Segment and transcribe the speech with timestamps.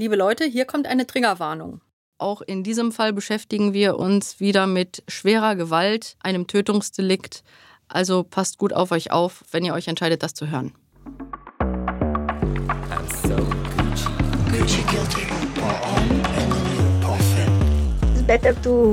[0.00, 1.80] Liebe Leute, hier kommt eine Triggerwarnung.
[2.18, 7.42] Auch in diesem Fall beschäftigen wir uns wieder mit schwerer Gewalt, einem Tötungsdelikt.
[7.88, 10.72] Also passt gut auf euch auf, wenn ihr euch entscheidet, das zu hören.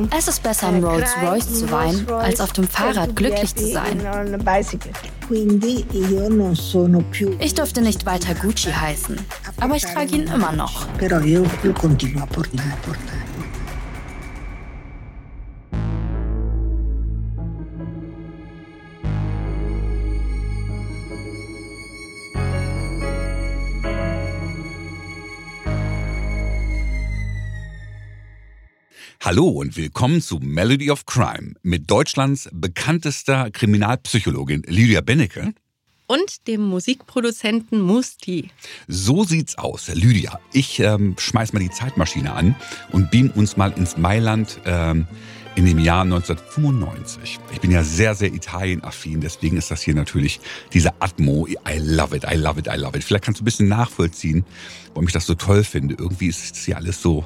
[0.10, 4.00] Es ist besser, im Rolls Royce zu weinen, als auf dem Fahrrad glücklich zu sein.
[7.39, 9.18] Ich durfte nicht weiter Gucci heißen,
[9.59, 10.88] aber ich trage ihn immer noch.
[29.25, 35.55] Hallo und willkommen zu Melody of Crime mit Deutschlands bekanntester Kriminalpsychologin Lydia Bennecke.
[36.05, 38.51] Und dem Musikproduzenten Musti.
[38.88, 40.39] So sieht's aus, Lydia.
[40.53, 42.55] Ich ähm, schmeiß mal die Zeitmaschine an
[42.91, 45.07] und beam uns mal ins Mailand ähm,
[45.55, 47.39] in dem Jahr 1995.
[47.51, 50.39] Ich bin ja sehr, sehr Italien-affin, deswegen ist das hier natürlich
[50.71, 51.48] diese Atmo.
[51.48, 53.04] I love it, I love it, I love it.
[53.04, 54.45] Vielleicht kannst du ein bisschen nachvollziehen,
[54.89, 55.95] warum ich das so toll finde.
[55.98, 57.26] Irgendwie ist es hier alles so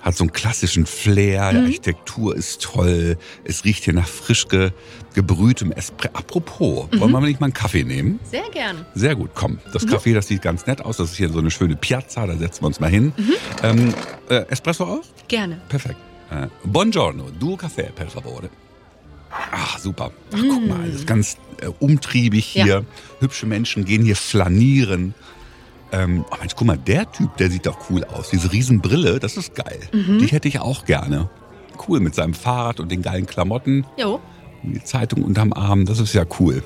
[0.00, 1.56] hat so einen klassischen Flair, mhm.
[1.56, 4.70] die Architektur ist toll, es riecht hier nach frisch ge,
[5.14, 6.14] gebrühtem Espresso.
[6.14, 7.00] Apropos, mhm.
[7.00, 8.18] wollen wir nicht mal einen Kaffee nehmen?
[8.30, 8.86] Sehr gern.
[8.94, 9.58] Sehr gut, komm.
[9.72, 9.90] Das mhm.
[9.90, 12.62] Kaffee, das sieht ganz nett aus, das ist hier so eine schöne Piazza, da setzen
[12.62, 13.12] wir uns mal hin.
[13.16, 13.34] Mhm.
[13.62, 13.94] Ähm,
[14.28, 15.04] äh, Espresso auch?
[15.28, 15.60] Gerne.
[15.68, 15.96] Perfekt.
[16.30, 18.48] Äh, buongiorno, due caffè, per favore.
[19.30, 20.10] Ach, super.
[20.32, 22.66] Ach, guck mal, das ist ganz äh, umtriebig hier.
[22.66, 22.82] Ja.
[23.20, 25.14] Hübsche Menschen gehen hier flanieren.
[25.92, 28.30] Ähm, oh Mensch, guck mal, der Typ, der sieht doch cool aus.
[28.30, 29.80] Diese Riesenbrille, das ist geil.
[29.92, 30.18] Mhm.
[30.18, 31.28] Die hätte ich auch gerne.
[31.88, 33.86] Cool mit seinem Fahrrad und den geilen Klamotten.
[33.96, 34.20] Jo.
[34.62, 36.62] Die Zeitung unterm Arm, das ist ja cool.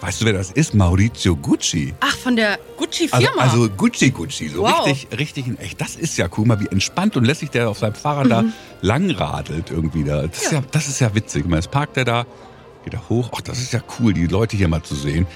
[0.00, 0.74] Weißt du, wer das ist?
[0.74, 1.94] Maurizio Gucci.
[2.00, 3.28] Ach, von der Gucci-Firma.
[3.38, 4.86] Also, also, Gucci Gucci, so wow.
[4.86, 5.80] richtig, richtig in echt.
[5.80, 8.30] Das ist ja cool, mal wie entspannt und lässig der auf seinem Fahrrad mhm.
[8.30, 8.44] da
[8.80, 10.26] langradelt irgendwie da.
[10.26, 10.46] Das, ja.
[10.46, 11.44] Ist ja, das ist ja witzig.
[11.48, 12.26] Jetzt parkt er da,
[12.84, 13.30] geht er hoch.
[13.34, 15.26] Ach, das ist ja cool, die Leute hier mal zu sehen.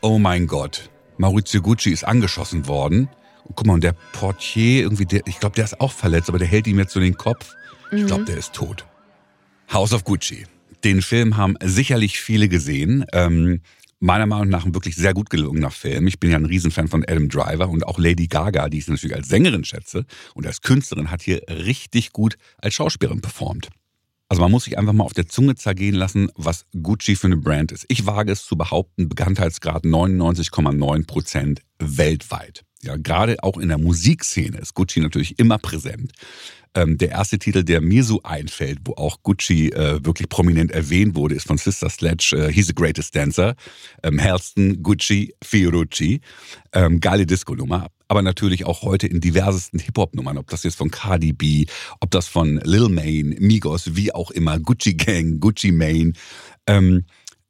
[0.00, 0.88] Oh mein Gott,
[1.18, 3.08] Maurizio Gucci ist angeschossen worden.
[3.54, 6.48] Guck mal, und der Portier, irgendwie, der, ich glaube, der ist auch verletzt, aber der
[6.48, 7.54] hält ihm jetzt so den Kopf.
[7.92, 8.26] Ich glaube, mhm.
[8.26, 8.84] der ist tot.
[9.72, 10.46] House of Gucci.
[10.84, 13.04] Den Film haben sicherlich viele gesehen.
[13.12, 13.62] Ähm,
[13.98, 16.06] meiner Meinung nach ein wirklich sehr gut gelungener Film.
[16.06, 19.16] Ich bin ja ein Riesenfan von Adam Driver und auch Lady Gaga, die ich natürlich
[19.16, 20.04] als Sängerin schätze
[20.34, 23.68] und als Künstlerin hat hier richtig gut als Schauspielerin performt.
[24.28, 27.36] Also man muss sich einfach mal auf der Zunge zergehen lassen, was Gucci für eine
[27.36, 27.84] Brand ist.
[27.88, 32.64] Ich wage es zu behaupten, Bekanntheitsgrad 99,9 Prozent weltweit.
[32.82, 36.12] Ja, gerade auch in der Musikszene ist Gucci natürlich immer präsent.
[36.76, 41.14] Ähm, der erste Titel, der mir so einfällt, wo auch Gucci äh, wirklich prominent erwähnt
[41.14, 43.54] wurde, ist von Sister Sledge, äh, He's the Greatest Dancer,
[44.02, 46.20] ähm, Halston, Gucci, Fiorucci.
[46.72, 51.32] Ähm, geile Disco-Nummer aber natürlich auch heute in diversesten Hip-Hop-Nummern, ob das jetzt von Cardi
[51.32, 51.66] B,
[52.00, 56.12] ob das von Lil Main, Migos, wie auch immer, Gucci Gang, Gucci Mane.
[56.68, 57.04] Ähm,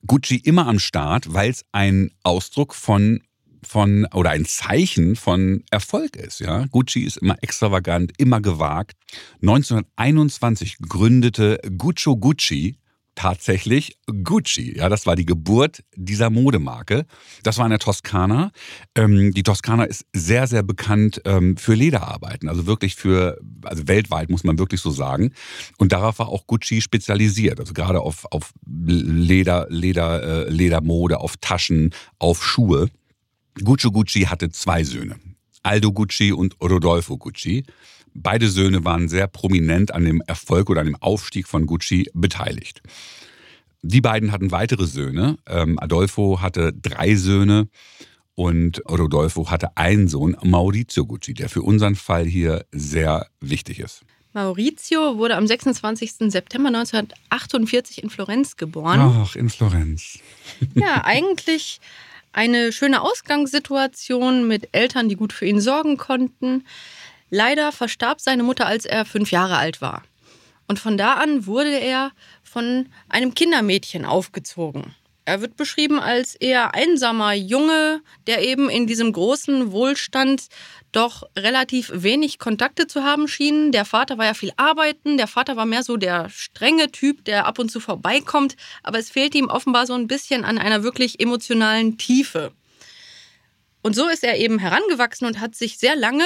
[0.07, 3.21] Gucci immer am Start, weil es ein Ausdruck von
[3.67, 6.41] von oder ein Zeichen von Erfolg ist.
[6.41, 6.67] Ja?
[6.71, 8.97] Gucci ist immer extravagant, immer gewagt.
[9.43, 12.79] 1921 gründete Guccio Gucci
[13.17, 14.77] tatsächlich Gucci.
[14.77, 17.07] Ja, das war die Geburt dieser Modemarke.
[17.43, 18.53] Das war in der Toskana.
[18.95, 22.49] Ähm, die Toskana ist sehr, sehr bekannt ähm, für Lederarbeiten.
[22.49, 25.33] Also wirklich für, also weltweit muss man wirklich so sagen.
[25.79, 27.59] Und darauf war auch Gucci spezialisiert.
[27.59, 32.91] Also gerade auf, auf Leder, Leder, äh, Ledermode, auf Taschen, auf Schuhe.
[33.63, 35.17] Guccio Gucci hatte zwei Söhne.
[35.63, 37.65] Aldo Gucci und Rodolfo Gucci.
[38.15, 42.83] Beide Söhne waren sehr prominent an dem Erfolg oder an dem Aufstieg von Gucci beteiligt.
[43.83, 45.37] Die beiden hatten weitere Söhne.
[45.47, 47.69] Ähm, Adolfo hatte drei Söhne
[48.35, 54.03] und Rodolfo hatte einen Sohn, Maurizio Gucci, der für unseren Fall hier sehr wichtig ist.
[54.33, 56.31] Maurizio wurde am 26.
[56.31, 59.01] September 1948 in Florenz geboren.
[59.01, 60.19] Ach, in Florenz.
[60.75, 61.81] Ja, eigentlich
[62.37, 66.67] eine schöne Ausgangssituation mit Eltern, die gut für ihn sorgen konnten.
[67.31, 70.03] Leider verstarb seine Mutter, als er fünf Jahre alt war.
[70.69, 72.13] Und von da an wurde er
[72.43, 74.95] von einem Kindermädchen aufgezogen.
[75.27, 80.47] Er wird beschrieben als eher einsamer Junge, der eben in diesem großen Wohlstand
[80.93, 83.73] doch relativ wenig Kontakte zu haben schien.
[83.73, 87.47] Der Vater war ja viel arbeiten, der Vater war mehr so der strenge Typ, der
[87.47, 91.19] ab und zu vorbeikommt, aber es fehlte ihm offenbar so ein bisschen an einer wirklich
[91.19, 92.53] emotionalen Tiefe.
[93.83, 96.25] Und so ist er eben herangewachsen und hat sich sehr lange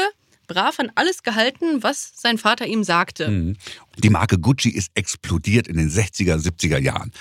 [0.50, 3.28] brav an alles gehalten, was sein Vater ihm sagte.
[3.28, 3.56] Mhm.
[3.98, 7.12] Die Marke Gucci ist explodiert in den 60er, 70er Jahren.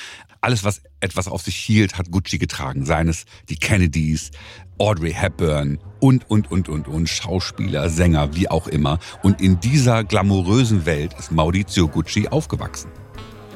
[0.42, 2.86] Alles, was etwas auf sich hielt, hat Gucci getragen.
[2.86, 4.32] Seien es die Kennedys,
[4.80, 9.00] Audrey Hepburn und, und, und, und, und, Schauspieler, Sänger, wie auch immer.
[9.22, 12.90] Und in dieser glamourösen Welt ist Maurizio Gucci aufgewachsen.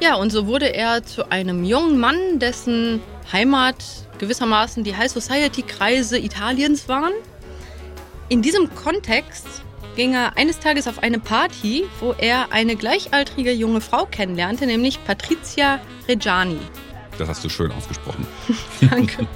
[0.00, 3.00] Ja, und so wurde er zu einem jungen Mann, dessen
[3.32, 3.76] Heimat
[4.18, 7.12] gewissermaßen die High Society-Kreise Italiens waren.
[8.30, 9.46] In diesem Kontext
[9.96, 15.02] ging er eines Tages auf eine Party, wo er eine gleichaltrige junge Frau kennenlernte, nämlich
[15.04, 15.78] Patricia
[16.08, 16.58] Reggiani.
[17.18, 18.26] Das hast du schön ausgesprochen.
[18.90, 19.26] Danke.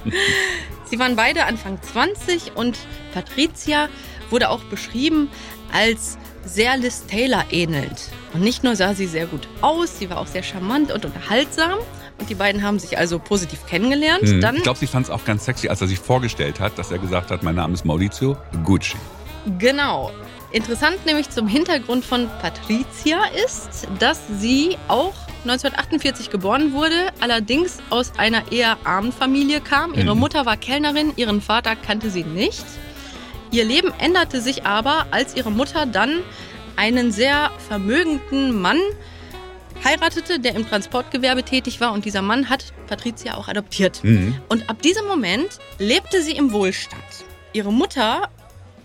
[0.85, 2.77] Sie waren beide Anfang 20 und
[3.13, 3.89] Patricia
[4.31, 5.29] wurde auch beschrieben
[5.71, 8.09] als sehr Liz Taylor ähnelnd.
[8.33, 11.77] Und nicht nur sah sie sehr gut aus, sie war auch sehr charmant und unterhaltsam.
[12.19, 14.23] Und die beiden haben sich also positiv kennengelernt.
[14.23, 14.41] Hm.
[14.41, 16.91] Dann Ich glaube, sie fand es auch ganz sexy, als er sich vorgestellt hat, dass
[16.91, 18.97] er gesagt hat, mein Name ist Maurizio Gucci.
[19.57, 20.11] Genau.
[20.51, 25.13] Interessant nämlich zum Hintergrund von Patricia ist, dass sie auch
[25.43, 29.93] 1948 geboren wurde, allerdings aus einer eher armen Familie kam.
[29.93, 30.19] Ihre Mhm.
[30.19, 32.65] Mutter war Kellnerin, ihren Vater kannte sie nicht.
[33.51, 36.19] Ihr Leben änderte sich aber, als ihre Mutter dann
[36.75, 38.79] einen sehr vermögenden Mann
[39.83, 44.03] heiratete, der im Transportgewerbe tätig war und dieser Mann hat Patricia auch adoptiert.
[44.03, 44.35] Mhm.
[44.49, 47.03] Und ab diesem Moment lebte sie im Wohlstand.
[47.53, 48.29] Ihre Mutter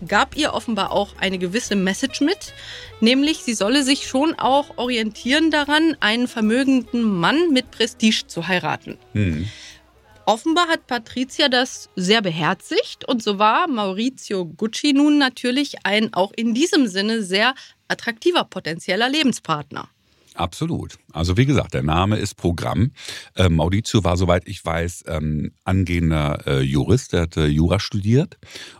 [0.07, 2.53] gab ihr offenbar auch eine gewisse Message mit,
[2.99, 8.97] nämlich sie solle sich schon auch orientieren daran, einen vermögenden Mann mit Prestige zu heiraten.
[9.13, 9.49] Mhm.
[10.27, 16.31] Offenbar hat Patricia das sehr beherzigt und so war Maurizio Gucci nun natürlich ein auch
[16.35, 17.53] in diesem Sinne sehr
[17.87, 19.87] attraktiver potenzieller Lebenspartner.
[20.35, 20.97] Absolut.
[21.13, 22.91] Also wie gesagt, der Name ist Programm.
[23.35, 28.37] Äh, Maurizio war, soweit ich weiß, ähm, angehender äh, Jurist, der hatte Jura studiert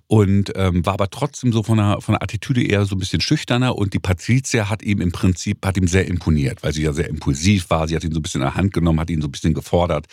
[0.07, 3.21] und ähm, war aber trotzdem so von der, von der Attitüde eher so ein bisschen
[3.21, 6.91] schüchterner und die Patricia hat ihm im Prinzip, hat ihm sehr imponiert, weil sie ja
[6.91, 9.21] sehr impulsiv war, sie hat ihn so ein bisschen in der Hand genommen, hat ihn
[9.21, 10.07] so ein bisschen gefordert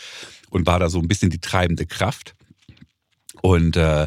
[0.50, 2.36] und war da so ein bisschen die treibende Kraft.
[3.40, 4.06] Und äh,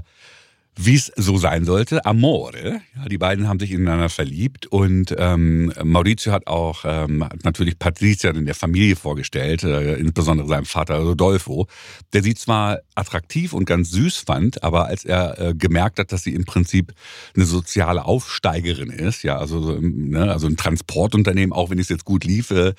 [0.77, 2.81] wie es so sein sollte, Amore.
[2.95, 8.31] Ja, die beiden haben sich ineinander verliebt und ähm, Maurizio hat auch ähm, natürlich Patrizia
[8.31, 11.68] in der Familie vorgestellt, äh, insbesondere seinem Vater Rodolfo,
[12.13, 16.24] der sie zwar attraktiv und ganz süß fand, aber als er äh, gemerkt hat, dass
[16.24, 16.94] sie im Prinzip
[17.36, 22.06] eine soziale Aufsteigerin ist, ja, also, so, ne, also ein Transportunternehmen, auch wenn es jetzt
[22.06, 22.74] gut lief, äh,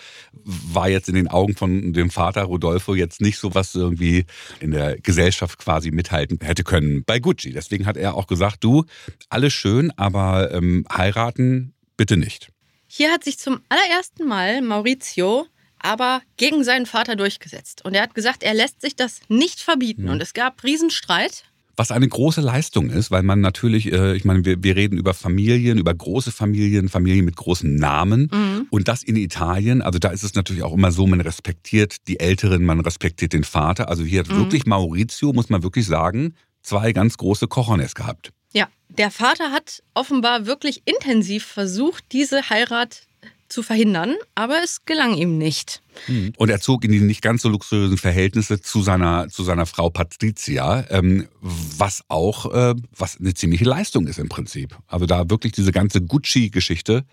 [0.44, 4.26] war jetzt in den Augen von dem Vater Rodolfo jetzt nicht so, was irgendwie
[4.60, 7.52] in der Gesellschaft quasi mithalten hätte können bei Gucci.
[7.52, 8.84] Deswegen hat er auch gesagt, du,
[9.28, 12.48] alles schön, aber ähm, heiraten bitte nicht.
[12.86, 15.46] Hier hat sich zum allerersten Mal Maurizio
[15.78, 17.84] aber gegen seinen Vater durchgesetzt.
[17.84, 20.08] Und er hat gesagt, er lässt sich das nicht verbieten.
[20.08, 21.44] Und es gab Riesenstreit.
[21.78, 25.12] Was eine große Leistung ist, weil man natürlich, äh, ich meine, wir, wir reden über
[25.12, 28.30] Familien, über große Familien, Familien mit großen Namen.
[28.32, 28.66] Mhm.
[28.70, 32.18] Und das in Italien, also da ist es natürlich auch immer so, man respektiert die
[32.18, 33.90] Älteren, man respektiert den Vater.
[33.90, 34.38] Also hier hat Mhm.
[34.38, 36.34] wirklich Maurizio, muss man wirklich sagen,
[36.66, 38.32] zwei ganz große Cojones gehabt.
[38.52, 43.06] Ja, der Vater hat offenbar wirklich intensiv versucht, diese Heirat
[43.48, 45.82] zu verhindern, aber es gelang ihm nicht.
[46.36, 49.88] Und er zog in die nicht ganz so luxuriösen Verhältnisse zu seiner, zu seiner Frau
[49.88, 54.76] Patricia, ähm, was auch äh, was eine ziemliche Leistung ist im Prinzip.
[54.88, 57.04] Also da wirklich diese ganze Gucci-Geschichte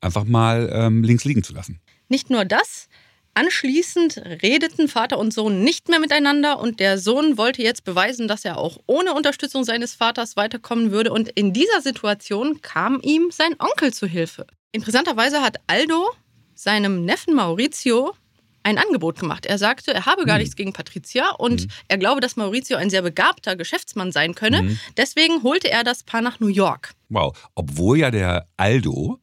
[0.00, 1.80] einfach mal ähm, links liegen zu lassen.
[2.08, 2.88] Nicht nur das,
[3.34, 8.44] anschließend redeten Vater und Sohn nicht mehr miteinander und der Sohn wollte jetzt beweisen, dass
[8.44, 13.54] er auch ohne Unterstützung seines Vaters weiterkommen würde und in dieser Situation kam ihm sein
[13.58, 14.46] Onkel zu Hilfe.
[14.72, 16.10] Interessanterweise hat Aldo
[16.54, 18.14] seinem Neffen Maurizio
[18.62, 19.46] ein Angebot gemacht.
[19.46, 23.02] Er sagte, er habe gar nichts gegen Patricia und er glaube, dass Maurizio ein sehr
[23.02, 24.78] begabter Geschäftsmann sein könne.
[24.96, 26.92] Deswegen holte er das Paar nach New York.
[27.08, 27.36] Wow.
[27.54, 29.18] Obwohl ja der Aldo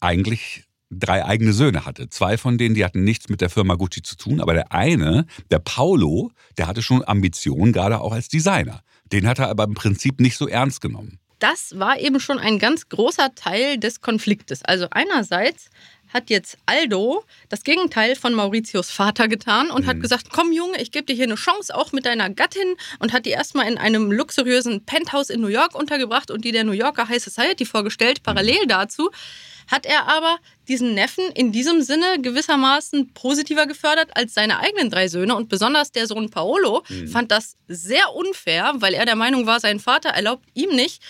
[0.00, 0.64] eigentlich
[0.98, 2.08] drei eigene Söhne hatte.
[2.08, 5.26] Zwei von denen, die hatten nichts mit der Firma Gucci zu tun, aber der eine,
[5.50, 8.80] der Paolo, der hatte schon Ambitionen, gerade auch als Designer.
[9.12, 11.18] Den hat er aber im Prinzip nicht so ernst genommen.
[11.38, 14.62] das war eben schon ein ganz großer Teil des Konfliktes.
[14.64, 15.70] Also einerseits
[16.12, 20.90] hat jetzt Aldo das Gegenteil von Mauritius Vater getan und hat gesagt, komm Junge, ich
[20.90, 24.12] gebe dir hier eine Chance, auch mit deiner Gattin und hat die erstmal in einem
[24.12, 28.22] luxuriösen Penthouse in New York untergebracht und die der New Yorker High Society vorgestellt.
[28.22, 29.10] Parallel dazu
[29.70, 30.38] hat er aber
[30.68, 35.34] diesen Neffen in diesem Sinne gewissermaßen positiver gefördert als seine eigenen drei Söhne.
[35.34, 39.80] Und besonders der Sohn Paolo fand das sehr unfair, weil er der Meinung war, sein
[39.80, 41.02] Vater erlaubt ihm nicht,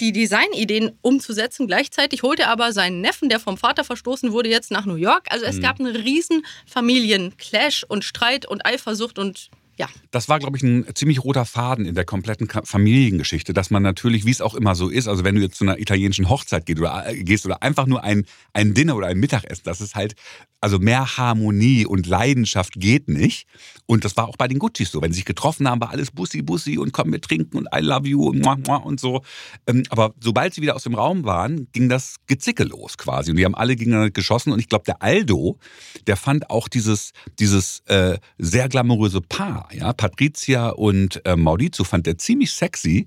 [0.00, 1.66] die Designideen umzusetzen.
[1.66, 5.26] Gleichzeitig holt er aber seinen Neffen, der vom Vater verstoßen wurde, jetzt nach New York.
[5.30, 9.88] Also es gab einen riesen Familienclash und Streit und Eifersucht und Ja.
[10.10, 14.24] Das war, glaube ich, ein ziemlich roter Faden in der kompletten Familiengeschichte, dass man natürlich,
[14.24, 16.80] wie es auch immer so ist, also wenn du jetzt zu einer italienischen Hochzeit gehst
[16.80, 20.16] oder, äh, gehst oder einfach nur ein, ein Dinner oder ein Mittagessen, das ist halt
[20.60, 23.46] also mehr Harmonie und Leidenschaft geht nicht.
[23.86, 25.00] Und das war auch bei den Guccis so.
[25.00, 27.80] Wenn sie sich getroffen haben, war alles Bussi, Bussi und komm, wir trinken und I
[27.80, 29.22] love you und, und so.
[29.66, 33.30] Ähm, aber sobald sie wieder aus dem Raum waren, ging das Gezicke los quasi.
[33.30, 34.52] Und die haben alle gegeneinander geschossen.
[34.52, 35.58] Und ich glaube, der Aldo,
[36.06, 42.06] der fand auch dieses, dieses äh, sehr glamouröse Paar, ja, Patricia und äh, Maurizio, fand
[42.06, 43.06] er ziemlich sexy.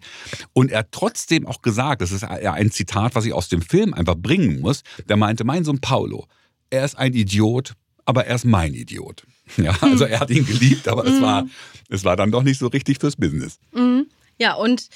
[0.54, 3.94] Und er hat trotzdem auch gesagt, das ist ein Zitat, was ich aus dem Film
[3.94, 6.28] einfach bringen muss, der meinte, mein Sohn Paolo,
[6.70, 7.74] er ist ein Idiot,
[8.06, 9.24] aber er ist mein Idiot.
[9.58, 11.46] Ja, also er hat ihn geliebt, aber es, war,
[11.90, 13.60] es war dann doch nicht so richtig fürs Business.
[13.74, 14.08] Mhm.
[14.38, 14.88] Ja, und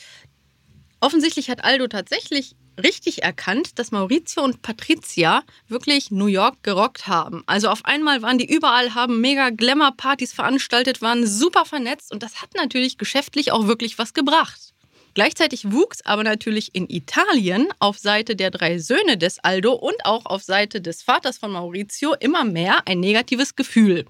[1.01, 7.43] offensichtlich hat Aldo tatsächlich richtig erkannt, dass Maurizio und Patricia wirklich New York gerockt haben.
[7.45, 12.41] Also auf einmal waren die überall, haben mega Glamour-Partys veranstaltet, waren super vernetzt und das
[12.41, 14.73] hat natürlich geschäftlich auch wirklich was gebracht.
[15.15, 20.25] Gleichzeitig wuchs aber natürlich in Italien auf Seite der drei Söhne des Aldo und auch
[20.25, 24.05] auf Seite des Vaters von Maurizio immer mehr ein negatives Gefühl.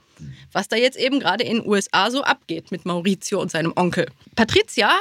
[0.52, 4.08] Was da jetzt eben gerade in den USA so abgeht mit Maurizio und seinem Onkel.
[4.36, 5.00] Patricia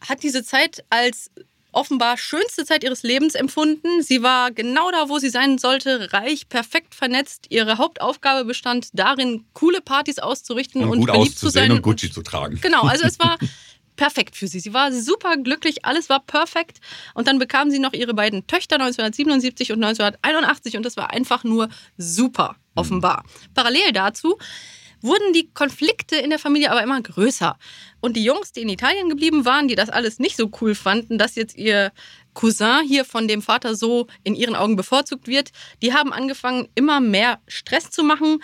[0.00, 1.30] hat diese Zeit als
[1.74, 4.02] offenbar schönste Zeit ihres Lebens empfunden.
[4.02, 7.46] Sie war genau da, wo sie sein sollte, reich, perfekt vernetzt.
[7.50, 12.10] Ihre Hauptaufgabe bestand darin, coole Partys auszurichten und, und gut beliebt zu sein und Gucci
[12.10, 12.58] zu tragen.
[12.60, 13.38] Genau, also es war
[13.96, 14.60] perfekt für sie.
[14.60, 16.80] Sie war super glücklich, alles war perfekt.
[17.14, 21.44] Und dann bekam sie noch ihre beiden Töchter 1977 und 1981 und das war einfach
[21.44, 23.24] nur super, offenbar.
[23.24, 23.54] Mhm.
[23.54, 24.38] Parallel dazu
[25.04, 27.58] wurden die Konflikte in der Familie aber immer größer.
[28.00, 31.18] Und die Jungs, die in Italien geblieben waren, die das alles nicht so cool fanden,
[31.18, 31.92] dass jetzt ihr
[32.32, 35.50] Cousin hier von dem Vater so in ihren Augen bevorzugt wird,
[35.82, 38.42] die haben angefangen, immer mehr Stress zu machen.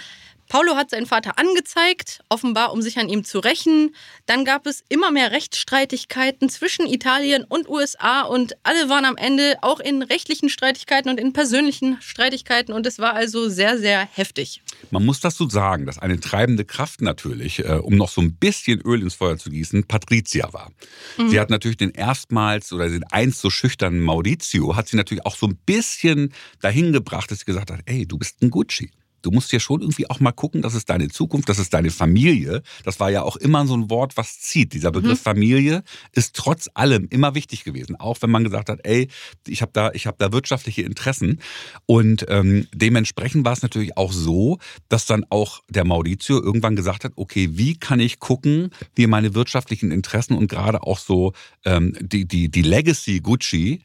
[0.50, 3.94] Paulo hat seinen Vater angezeigt, offenbar um sich an ihm zu rächen.
[4.26, 9.58] Dann gab es immer mehr Rechtsstreitigkeiten zwischen Italien und USA und alle waren am Ende
[9.62, 14.60] auch in rechtlichen Streitigkeiten und in persönlichen Streitigkeiten und es war also sehr, sehr heftig.
[14.90, 18.34] Man muss das so sagen, dass eine treibende Kraft natürlich, äh, um noch so ein
[18.34, 20.72] bisschen Öl ins Feuer zu gießen, Patricia war.
[21.16, 21.28] Mhm.
[21.28, 25.36] Sie hat natürlich den erstmals oder den einst so schüchternen Maurizio, hat sie natürlich auch
[25.36, 28.90] so ein bisschen dahin gebracht, dass sie gesagt hat, ey, du bist ein Gucci.
[29.22, 31.90] Du musst ja schon irgendwie auch mal gucken, das ist deine Zukunft, das ist deine
[31.90, 32.62] Familie.
[32.84, 34.72] Das war ja auch immer so ein Wort, was zieht.
[34.72, 35.24] Dieser Begriff mhm.
[35.24, 37.96] Familie ist trotz allem immer wichtig gewesen.
[37.96, 39.08] Auch wenn man gesagt hat, ey,
[39.46, 41.40] ich habe da, ich habe da wirtschaftliche Interessen.
[41.86, 44.58] Und ähm, dementsprechend war es natürlich auch so,
[44.88, 49.34] dass dann auch der Maurizio irgendwann gesagt hat, okay, wie kann ich gucken, wie meine
[49.34, 51.32] wirtschaftlichen Interessen und gerade auch so
[51.64, 53.82] ähm, die, die, die Legacy Gucci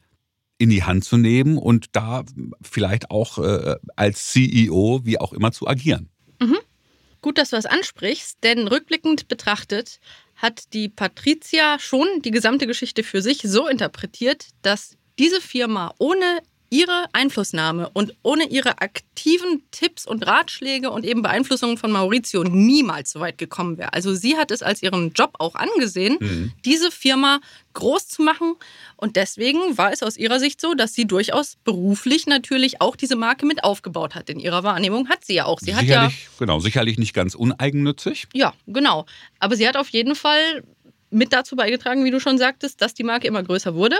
[0.58, 2.24] in die Hand zu nehmen und da
[2.62, 6.08] vielleicht auch äh, als CEO wie auch immer zu agieren.
[6.40, 6.58] Mhm.
[7.20, 10.00] Gut, dass du das ansprichst, denn rückblickend betrachtet
[10.36, 16.40] hat die Patricia schon die gesamte Geschichte für sich so interpretiert, dass diese Firma ohne
[16.70, 23.12] ihre Einflussnahme und ohne ihre aktiven Tipps und Ratschläge und eben Beeinflussungen von Maurizio niemals
[23.12, 23.92] so weit gekommen wäre.
[23.92, 26.52] Also sie hat es als ihren Job auch angesehen, mhm.
[26.64, 27.40] diese Firma
[27.74, 28.54] groß zu machen.
[28.96, 33.16] Und deswegen war es aus ihrer Sicht so, dass sie durchaus beruflich natürlich auch diese
[33.16, 34.30] Marke mit aufgebaut hat.
[34.30, 35.60] In ihrer Wahrnehmung hat sie ja auch.
[35.60, 38.26] Sie sicherlich, hat ja, genau, sicherlich nicht ganz uneigennützig.
[38.32, 39.06] Ja, genau.
[39.38, 40.64] Aber sie hat auf jeden Fall
[41.10, 43.96] mit dazu beigetragen, wie du schon sagtest, dass die Marke immer größer wurde.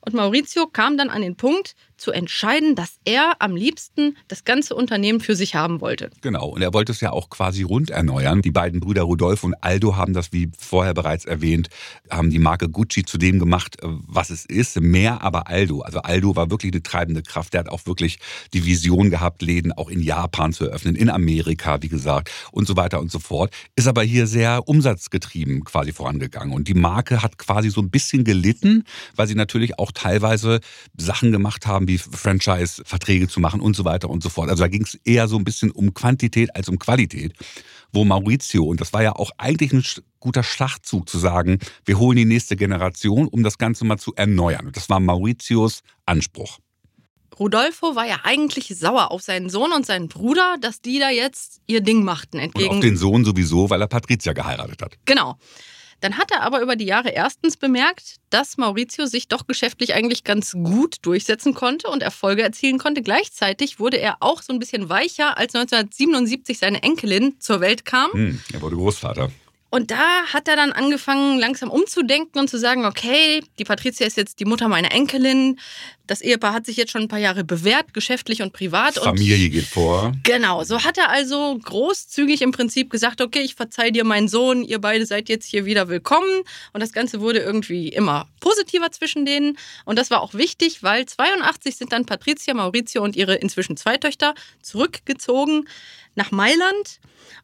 [0.00, 4.74] Und Maurizio kam dann an den Punkt zu entscheiden, dass er am liebsten das ganze
[4.74, 6.10] Unternehmen für sich haben wollte.
[6.22, 8.40] Genau, und er wollte es ja auch quasi rund erneuern.
[8.40, 11.68] Die beiden Brüder Rudolf und Aldo haben das, wie vorher bereits erwähnt,
[12.10, 14.80] haben die Marke Gucci zu dem gemacht, was es ist.
[14.80, 15.82] Mehr aber Aldo.
[15.82, 17.52] Also Aldo war wirklich eine treibende Kraft.
[17.52, 18.18] Der hat auch wirklich
[18.54, 22.76] die Vision gehabt, Läden auch in Japan zu eröffnen, in Amerika, wie gesagt, und so
[22.76, 23.52] weiter und so fort.
[23.76, 26.54] Ist aber hier sehr umsatzgetrieben quasi vorangegangen.
[26.54, 28.84] Und die Marke hat quasi so ein bisschen gelitten,
[29.16, 30.60] weil sie natürlich auch auch teilweise
[30.96, 34.48] Sachen gemacht haben, wie Franchise-Verträge zu machen und so weiter und so fort.
[34.48, 37.34] Also da ging es eher so ein bisschen um Quantität als um Qualität.
[37.92, 39.82] Wo Maurizio, und das war ja auch eigentlich ein
[40.20, 44.66] guter Schlachtzug zu sagen, wir holen die nächste Generation, um das Ganze mal zu erneuern.
[44.66, 46.58] Und das war Mauritius Anspruch.
[47.38, 51.62] Rodolfo war ja eigentlich sauer auf seinen Sohn und seinen Bruder, dass die da jetzt
[51.66, 52.38] ihr Ding machten.
[52.38, 54.96] Entgegen und auf den Sohn sowieso, weil er Patricia geheiratet hat.
[55.06, 55.36] Genau.
[56.00, 60.24] Dann hat er aber über die Jahre erstens bemerkt, dass Maurizio sich doch geschäftlich eigentlich
[60.24, 63.02] ganz gut durchsetzen konnte und Erfolge erzielen konnte.
[63.02, 68.12] Gleichzeitig wurde er auch so ein bisschen weicher, als 1977 seine Enkelin zur Welt kam.
[68.12, 69.30] Hm, er wurde Großvater.
[69.72, 74.16] Und da hat er dann angefangen, langsam umzudenken und zu sagen, okay, die Patricia ist
[74.16, 75.60] jetzt die Mutter meiner Enkelin.
[76.10, 78.96] Das Ehepaar hat sich jetzt schon ein paar Jahre bewährt, geschäftlich und privat.
[78.96, 80.12] Familie und geht vor.
[80.24, 84.64] Genau, so hat er also großzügig im Prinzip gesagt, okay, ich verzeih dir meinen Sohn,
[84.64, 86.42] ihr beide seid jetzt hier wieder willkommen.
[86.72, 89.56] Und das Ganze wurde irgendwie immer positiver zwischen denen.
[89.84, 93.96] Und das war auch wichtig, weil 82 sind dann Patricia, Maurizio und ihre inzwischen zwei
[93.96, 95.68] Töchter zurückgezogen
[96.16, 96.98] nach Mailand.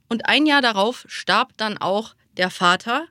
[0.09, 3.07] Und ein Jahr darauf starb dann auch der Vater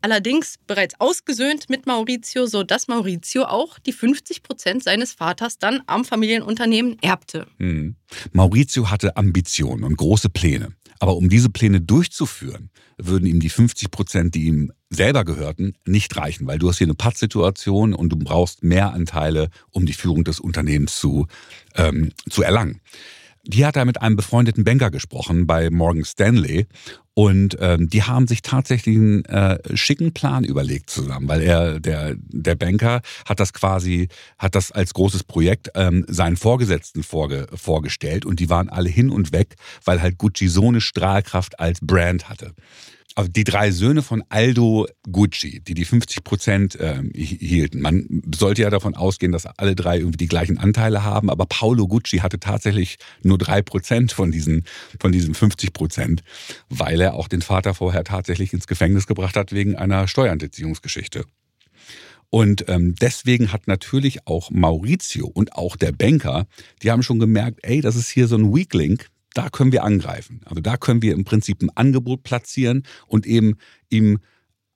[0.00, 6.04] allerdings bereits ausgesöhnt mit Maurizio, sodass Maurizio auch die 50 Prozent seines Vaters dann am
[6.04, 7.46] Familienunternehmen erbte.
[7.58, 7.96] Hm.
[8.32, 10.72] Maurizio hatte Ambitionen und große Pläne.
[10.98, 16.16] Aber um diese Pläne durchzuführen, würden ihm die 50 Prozent, die ihm selber gehörten, nicht
[16.16, 20.24] reichen, weil du hast hier eine Pattsituation und du brauchst mehr Anteile, um die Führung
[20.24, 21.26] des Unternehmens zu,
[21.74, 22.80] ähm, zu erlangen.
[23.46, 26.66] Die hat er mit einem befreundeten Banker gesprochen bei Morgan Stanley.
[27.14, 32.14] Und ähm, die haben sich tatsächlich einen äh, schicken Plan überlegt zusammen, weil er, der,
[32.18, 38.26] der Banker, hat das quasi, hat das als großes Projekt ähm, seinen Vorgesetzten vorge vorgestellt.
[38.26, 42.28] Und die waren alle hin und weg, weil halt Gucci so eine Strahlkraft als Brand
[42.28, 42.52] hatte
[43.16, 47.80] also die drei Söhne von Aldo Gucci, die die 50 Prozent äh, hielten.
[47.80, 51.88] Man sollte ja davon ausgehen, dass alle drei irgendwie die gleichen Anteile haben, aber Paolo
[51.88, 54.64] Gucci hatte tatsächlich nur drei Prozent von diesen,
[55.00, 56.22] von diesen 50 Prozent,
[56.68, 61.24] weil er auch den Vater vorher tatsächlich ins Gefängnis gebracht hat wegen einer Steuerhinterziehungsgeschichte.
[62.28, 66.46] Und ähm, deswegen hat natürlich auch Maurizio und auch der Banker,
[66.82, 70.40] die haben schon gemerkt, ey, das ist hier so ein Weaklink, da können wir angreifen.
[70.46, 73.56] Also da können wir im Prinzip ein Angebot platzieren und eben
[73.90, 74.18] ihm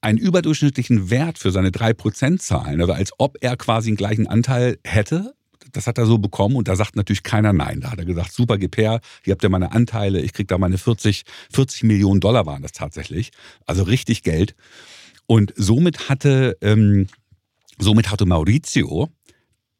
[0.02, 2.81] einen überdurchschnittlichen Wert für seine 3% zahlen.
[2.81, 5.35] Also als ob er quasi einen gleichen Anteil hätte.
[5.73, 7.81] Das hat er so bekommen und da sagt natürlich keiner Nein.
[7.81, 10.59] Da hat er gesagt, super, gib her, hier habt ihr meine Anteile, ich krieg da
[10.59, 13.31] meine 40, 40 Millionen Dollar waren das tatsächlich.
[13.67, 14.57] Also richtig Geld.
[15.26, 17.07] Und somit hatte, ähm,
[17.79, 19.11] somit hatte Maurizio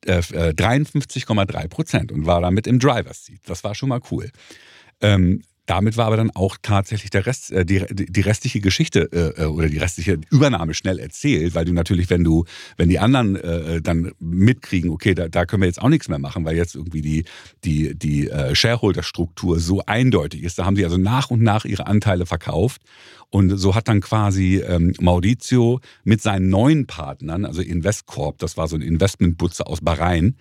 [0.07, 3.41] 53,3 äh, Prozent und war damit im Driver's Seat.
[3.47, 4.31] Das war schon mal cool.
[5.01, 9.45] Ähm, damit war aber dann auch tatsächlich der Rest, äh, die, die restliche Geschichte äh,
[9.45, 12.45] äh, oder die restliche Übernahme schnell erzählt, weil du natürlich, wenn du,
[12.77, 16.19] wenn die anderen äh, dann mitkriegen, okay, da, da können wir jetzt auch nichts mehr
[16.19, 17.25] machen, weil jetzt irgendwie die,
[17.63, 20.59] die, die äh, Shareholder-Struktur so eindeutig ist.
[20.59, 22.83] Da haben sie also nach und nach ihre Anteile verkauft.
[23.29, 28.67] Und so hat dann quasi ähm, Maurizio mit seinen neuen Partnern, also Investcorp, das war
[28.67, 30.35] so ein Investmentbutzer aus Bahrain,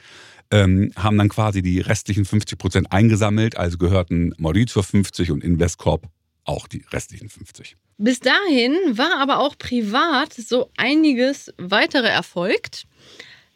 [0.52, 6.08] ähm, haben dann quasi die restlichen 50 Prozent eingesammelt, also gehörten Maurizio 50 und Investcorp
[6.46, 7.76] auch die restlichen 50.
[7.98, 12.86] Bis dahin war aber auch privat so einiges weitere erfolgt.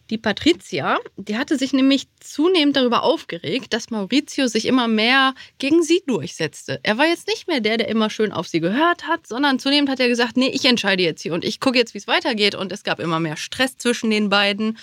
[0.10, 5.82] Die Patricia, die hatte sich nämlich zunehmend darüber aufgeregt, dass Maurizio sich immer mehr gegen
[5.82, 6.80] sie durchsetzte.
[6.84, 9.90] Er war jetzt nicht mehr der, der immer schön auf sie gehört hat, sondern zunehmend
[9.90, 12.54] hat er gesagt, nee, ich entscheide jetzt hier und ich gucke jetzt, wie es weitergeht.
[12.54, 14.78] Und es gab immer mehr Stress zwischen den beiden.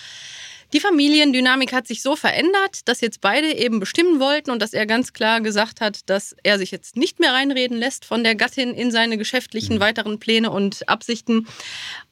[0.73, 4.87] Die Familiendynamik hat sich so verändert, dass jetzt beide eben bestimmen wollten und dass er
[4.87, 8.75] ganz klar gesagt hat, dass er sich jetzt nicht mehr reinreden lässt von der Gattin
[8.75, 9.81] in seine geschäftlichen mhm.
[9.81, 11.47] weiteren Pläne und Absichten.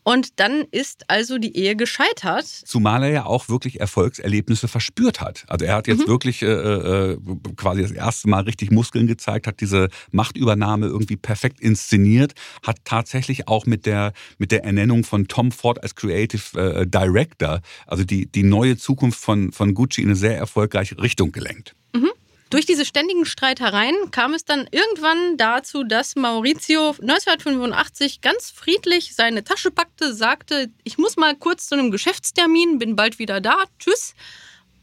[0.08, 2.46] Und dann ist also die Ehe gescheitert.
[2.46, 5.44] Zumal er ja auch wirklich Erfolgserlebnisse verspürt hat.
[5.48, 6.08] Also er hat jetzt mhm.
[6.08, 7.18] wirklich äh, äh,
[7.56, 12.32] quasi das erste Mal richtig Muskeln gezeigt, hat diese Machtübernahme irgendwie perfekt inszeniert,
[12.66, 17.60] hat tatsächlich auch mit der, mit der Ernennung von Tom Ford als Creative äh, Director,
[17.86, 21.74] also die, die neue Zukunft von, von Gucci in eine sehr erfolgreiche Richtung gelenkt.
[21.92, 22.10] Mhm.
[22.50, 29.44] Durch diese ständigen Streitereien kam es dann irgendwann dazu, dass Maurizio 1985 ganz friedlich seine
[29.44, 34.14] Tasche packte, sagte, ich muss mal kurz zu einem Geschäftstermin, bin bald wieder da, tschüss,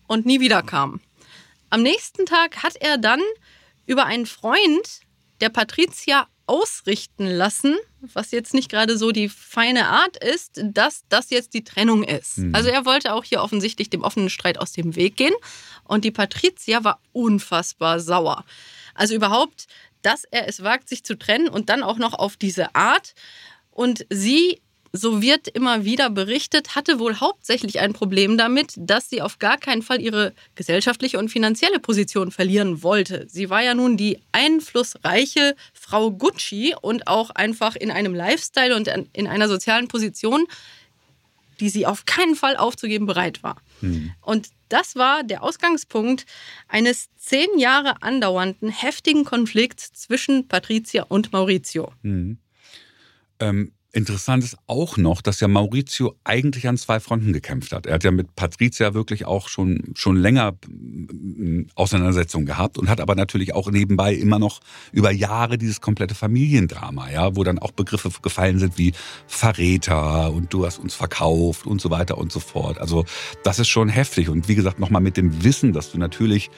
[0.06, 1.02] und nie wieder kam.
[1.72, 3.22] Am nächsten Tag hat er dann
[3.88, 5.02] über einen Freund
[5.42, 7.76] der Patricia ausrichten lassen,
[8.14, 12.38] was jetzt nicht gerade so die feine Art ist, dass das jetzt die Trennung ist.
[12.38, 12.54] Mhm.
[12.54, 15.34] Also er wollte auch hier offensichtlich dem offenen Streit aus dem Weg gehen.
[15.84, 18.46] Und die Patricia war unfassbar sauer.
[18.94, 19.68] Also überhaupt,
[20.02, 23.16] dass er es wagt, sich zu trennen und dann auch noch auf diese Art.
[23.72, 24.62] Und sie
[24.96, 29.58] so wird immer wieder berichtet, hatte wohl hauptsächlich ein Problem damit, dass sie auf gar
[29.58, 33.26] keinen Fall ihre gesellschaftliche und finanzielle Position verlieren wollte.
[33.30, 35.56] Sie war ja nun die einflussreiche
[35.88, 40.46] Frau Gucci und auch einfach in einem Lifestyle und in einer sozialen Position,
[41.60, 43.62] die sie auf keinen Fall aufzugeben bereit war.
[43.82, 44.12] Mhm.
[44.22, 46.26] Und das war der Ausgangspunkt
[46.68, 51.92] eines zehn Jahre andauernden heftigen Konflikts zwischen Patricia und Maurizio.
[52.02, 52.40] Mhm.
[53.40, 57.86] Ähm Interessant ist auch noch, dass ja Maurizio eigentlich an zwei Fronten gekämpft hat.
[57.86, 63.00] Er hat ja mit Patricia wirklich auch schon, schon länger mm, Auseinandersetzungen gehabt und hat
[63.00, 64.60] aber natürlich auch nebenbei immer noch
[64.92, 68.92] über Jahre dieses komplette Familiendrama, ja, wo dann auch Begriffe gefallen sind wie
[69.28, 72.80] Verräter und du hast uns verkauft und so weiter und so fort.
[72.80, 73.06] Also
[73.46, 74.28] das ist schon heftig.
[74.28, 76.50] Und wie gesagt, nochmal mit dem Wissen, dass du natürlich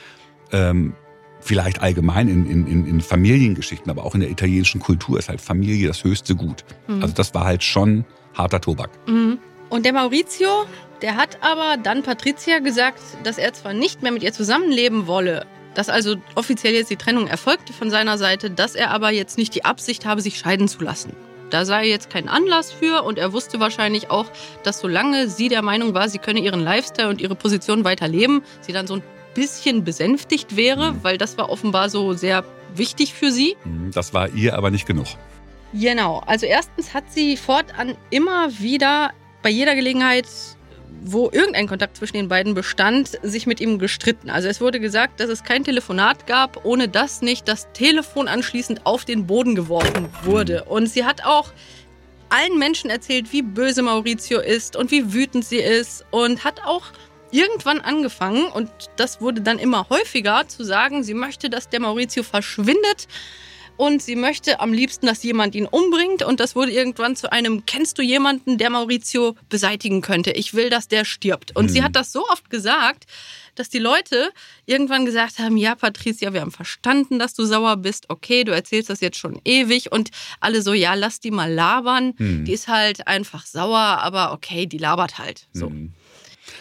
[0.51, 0.95] ähm,
[1.39, 5.87] vielleicht allgemein in, in, in Familiengeschichten, aber auch in der italienischen Kultur ist halt Familie
[5.87, 6.63] das höchste Gut.
[6.87, 7.01] Mhm.
[7.01, 8.89] Also das war halt schon harter Tobak.
[9.07, 9.39] Mhm.
[9.69, 10.65] Und der Maurizio,
[11.01, 15.45] der hat aber dann Patricia gesagt, dass er zwar nicht mehr mit ihr zusammenleben wolle,
[15.75, 19.53] dass also offiziell jetzt die Trennung erfolgte von seiner Seite, dass er aber jetzt nicht
[19.53, 21.13] die Absicht habe, sich scheiden zu lassen.
[21.49, 24.25] Da sei jetzt kein Anlass für und er wusste wahrscheinlich auch,
[24.63, 28.73] dass solange sie der Meinung war, sie könne ihren Lifestyle und ihre Position weiterleben, sie
[28.73, 29.03] dann so ein
[29.37, 31.03] bisschen besänftigt wäre, mhm.
[31.03, 32.43] weil das war offenbar so sehr
[32.75, 33.55] wichtig für sie.
[33.63, 35.05] Mhm, das war ihr aber nicht genug.
[35.73, 39.11] Genau, also erstens hat sie fortan immer wieder
[39.43, 40.25] bei jeder Gelegenheit,
[41.03, 44.31] wo irgendein Kontakt zwischen den beiden bestand, sich mit ihm gestritten.
[44.31, 48.85] Also es wurde gesagt, dass es kein Telefonat gab, ohne dass nicht das Telefon anschließend
[48.87, 50.63] auf den Boden geworfen wurde.
[50.65, 50.71] Mhm.
[50.71, 51.51] Und sie hat auch
[52.29, 56.85] allen Menschen erzählt, wie böse Maurizio ist und wie wütend sie ist und hat auch
[57.31, 62.23] irgendwann angefangen, und das wurde dann immer häufiger, zu sagen, sie möchte, dass der Maurizio
[62.23, 63.07] verschwindet
[63.77, 66.23] und sie möchte am liebsten, dass jemand ihn umbringt.
[66.23, 70.31] Und das wurde irgendwann zu einem, kennst du jemanden, der Maurizio beseitigen könnte?
[70.31, 71.55] Ich will, dass der stirbt.
[71.55, 71.69] Und mhm.
[71.69, 73.05] sie hat das so oft gesagt,
[73.53, 74.31] dass die Leute
[74.65, 78.09] irgendwann gesagt haben, ja, Patricia, wir haben verstanden, dass du sauer bist.
[78.09, 79.91] Okay, du erzählst das jetzt schon ewig.
[79.91, 80.09] Und
[80.39, 82.13] alle so, ja, lass die mal labern.
[82.17, 82.45] Mhm.
[82.45, 85.47] Die ist halt einfach sauer, aber okay, die labert halt.
[85.53, 85.69] So.
[85.69, 85.93] Mhm.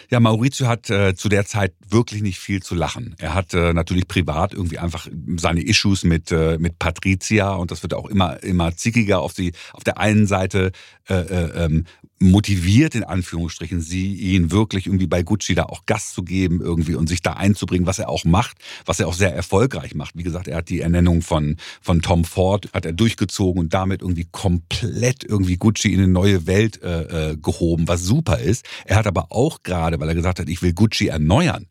[0.09, 3.15] Ja, Maurizio hat äh, zu der Zeit wirklich nicht viel zu lachen.
[3.19, 7.83] Er hat äh, natürlich privat irgendwie einfach seine Issues mit äh, mit Patricia und das
[7.83, 9.51] wird auch immer immer zickiger auf sie.
[9.73, 10.71] Auf der einen Seite
[11.09, 11.85] äh, äh, ähm,
[12.19, 16.95] motiviert, in Anführungsstrichen, sie ihn wirklich irgendwie bei Gucci da auch Gast zu geben irgendwie
[16.95, 20.17] und sich da einzubringen, was er auch macht, was er auch sehr erfolgreich macht.
[20.17, 24.01] Wie gesagt, er hat die Ernennung von, von Tom Ford, hat er durchgezogen und damit
[24.01, 28.65] irgendwie komplett irgendwie Gucci in eine neue Welt äh, äh, gehoben, was super ist.
[28.85, 31.67] Er hat aber auch gerade, weil er gesagt hat, ich will Gucci erneuern,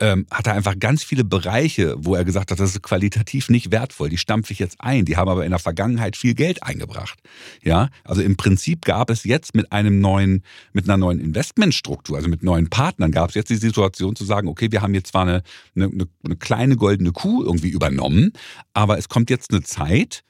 [0.00, 3.70] ähm, hat er einfach ganz viele Bereiche, wo er gesagt hat, das ist qualitativ nicht
[3.70, 5.04] wertvoll, die stampfe ich jetzt ein.
[5.04, 7.18] Die haben aber in der Vergangenheit viel Geld eingebracht.
[7.62, 12.28] Ja, also im Prinzip gab es jetzt mit einem neuen, mit einer neuen Investmentstruktur, also
[12.28, 15.22] mit neuen Partnern, gab es jetzt die Situation zu sagen, okay, wir haben jetzt zwar
[15.22, 15.42] eine,
[15.76, 15.90] eine,
[16.24, 18.32] eine kleine goldene Kuh irgendwie übernommen,
[18.72, 20.24] aber es kommt jetzt eine Zeit,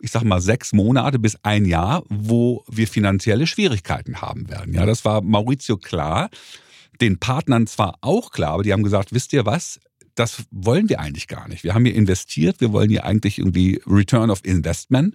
[0.00, 4.72] ich sag mal, sechs Monate bis ein Jahr, wo wir finanzielle Schwierigkeiten haben werden.
[4.72, 6.30] Ja, das war Maurizio klar
[7.00, 9.80] den Partnern zwar auch klar, aber die haben gesagt, wisst ihr was?
[10.14, 11.64] Das wollen wir eigentlich gar nicht.
[11.64, 15.14] Wir haben hier investiert, wir wollen hier eigentlich irgendwie Return of Investment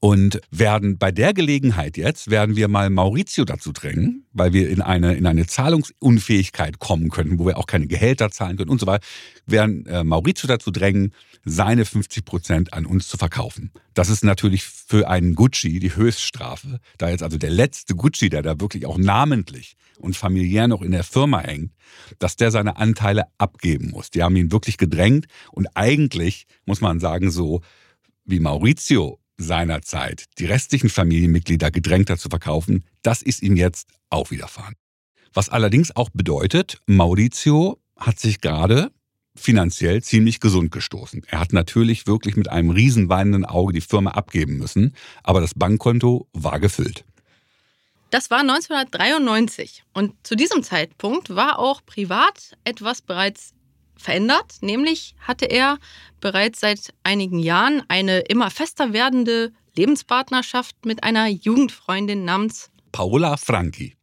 [0.00, 4.82] und werden bei der Gelegenheit jetzt, werden wir mal Maurizio dazu drängen, weil wir in
[4.82, 8.86] eine, in eine Zahlungsunfähigkeit kommen könnten, wo wir auch keine Gehälter zahlen können und so
[8.86, 9.04] weiter,
[9.46, 11.12] werden äh, Maurizio dazu drängen,
[11.44, 13.70] seine 50 Prozent an uns zu verkaufen.
[13.94, 16.80] Das ist natürlich für einen Gucci die Höchststrafe.
[16.98, 20.90] Da jetzt also der letzte Gucci, der da wirklich auch namentlich und familiär noch in
[20.90, 21.72] der Firma hängt,
[22.18, 24.10] dass der seine Anteile abgeben muss.
[24.10, 27.62] Die haben ihn wirklich gedrängt und eigentlich muss man sagen, so
[28.24, 34.30] wie Maurizio seinerzeit die restlichen Familienmitglieder gedrängt hat zu verkaufen, das ist ihm jetzt auch
[34.30, 34.74] widerfahren.
[35.34, 38.90] Was allerdings auch bedeutet, Maurizio hat sich gerade
[39.34, 41.22] finanziell ziemlich gesund gestoßen.
[41.28, 46.26] Er hat natürlich wirklich mit einem riesenweinenden Auge die Firma abgeben müssen, aber das Bankkonto
[46.32, 47.04] war gefüllt.
[48.10, 53.52] Das war 1993 und zu diesem Zeitpunkt war auch privat etwas bereits
[53.96, 55.78] verändert, nämlich hatte er
[56.20, 63.96] bereits seit einigen Jahren eine immer fester werdende Lebenspartnerschaft mit einer Jugendfreundin namens Paola Franchi.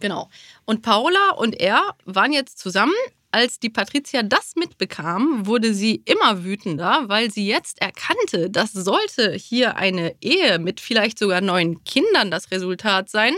[0.00, 0.30] Genau.
[0.64, 2.94] Und Paola und er waren jetzt zusammen
[3.32, 9.32] als die Patricia das mitbekam, wurde sie immer wütender, weil sie jetzt erkannte, dass sollte
[9.32, 13.34] hier eine Ehe mit vielleicht sogar neun Kindern das Resultat sein,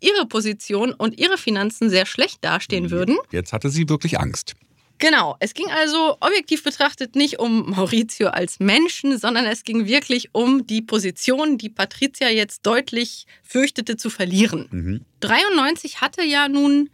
[0.00, 3.18] ihre Position und ihre Finanzen sehr schlecht dastehen würden.
[3.30, 4.54] Jetzt hatte sie wirklich Angst.
[4.98, 10.30] Genau, es ging also objektiv betrachtet nicht um Maurizio als Menschen, sondern es ging wirklich
[10.32, 14.68] um die Position, die Patricia jetzt deutlich fürchtete zu verlieren.
[14.70, 15.04] Mhm.
[15.20, 16.88] 93 hatte ja nun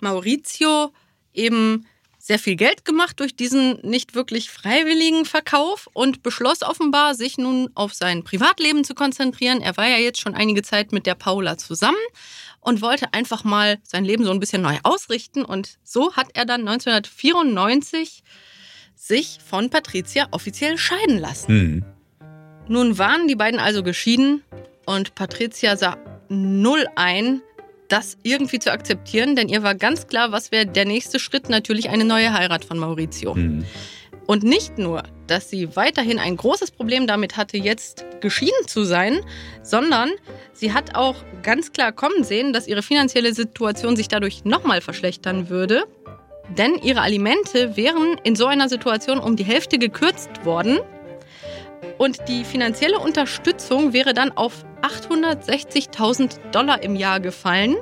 [0.00, 0.92] Maurizio
[1.32, 1.86] eben
[2.26, 7.68] sehr viel Geld gemacht durch diesen nicht wirklich freiwilligen Verkauf und beschloss offenbar, sich nun
[7.74, 9.60] auf sein Privatleben zu konzentrieren.
[9.60, 11.98] Er war ja jetzt schon einige Zeit mit der Paula zusammen
[12.60, 15.44] und wollte einfach mal sein Leben so ein bisschen neu ausrichten.
[15.44, 18.24] Und so hat er dann 1994
[18.96, 21.52] sich von Patricia offiziell scheiden lassen.
[21.52, 21.84] Mhm.
[22.68, 24.42] Nun waren die beiden also geschieden
[24.86, 25.98] Und Patricia sah
[26.30, 27.42] null ein,
[27.94, 31.90] das irgendwie zu akzeptieren, denn ihr war ganz klar, was wäre der nächste Schritt, natürlich
[31.90, 33.36] eine neue Heirat von Maurizio.
[33.36, 33.64] Mhm.
[34.26, 39.20] Und nicht nur, dass sie weiterhin ein großes Problem damit hatte, jetzt geschieden zu sein,
[39.62, 40.10] sondern
[40.52, 45.48] sie hat auch ganz klar kommen sehen, dass ihre finanzielle Situation sich dadurch nochmal verschlechtern
[45.48, 45.84] würde.
[46.58, 50.80] Denn ihre Alimente wären in so einer Situation um die Hälfte gekürzt worden.
[51.98, 57.76] Und die finanzielle Unterstützung wäre dann auf 860.000 Dollar im Jahr gefallen.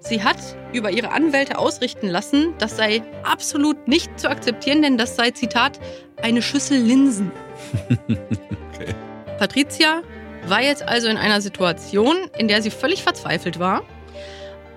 [0.00, 0.36] Sie hat
[0.72, 5.80] über ihre Anwälte ausrichten lassen, das sei absolut nicht zu akzeptieren, denn das sei, Zitat,
[6.20, 7.30] eine Schüssel Linsen.
[8.08, 8.94] okay.
[9.38, 10.02] Patricia
[10.46, 13.82] war jetzt also in einer Situation, in der sie völlig verzweifelt war.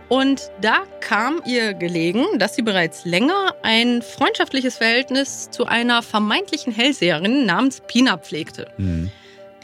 [0.08, 6.72] Und da kam ihr gelegen, dass sie bereits länger ein freundschaftliches Verhältnis zu einer vermeintlichen
[6.74, 8.68] Hellseherin namens Pina pflegte.
[8.78, 9.12] Mhm.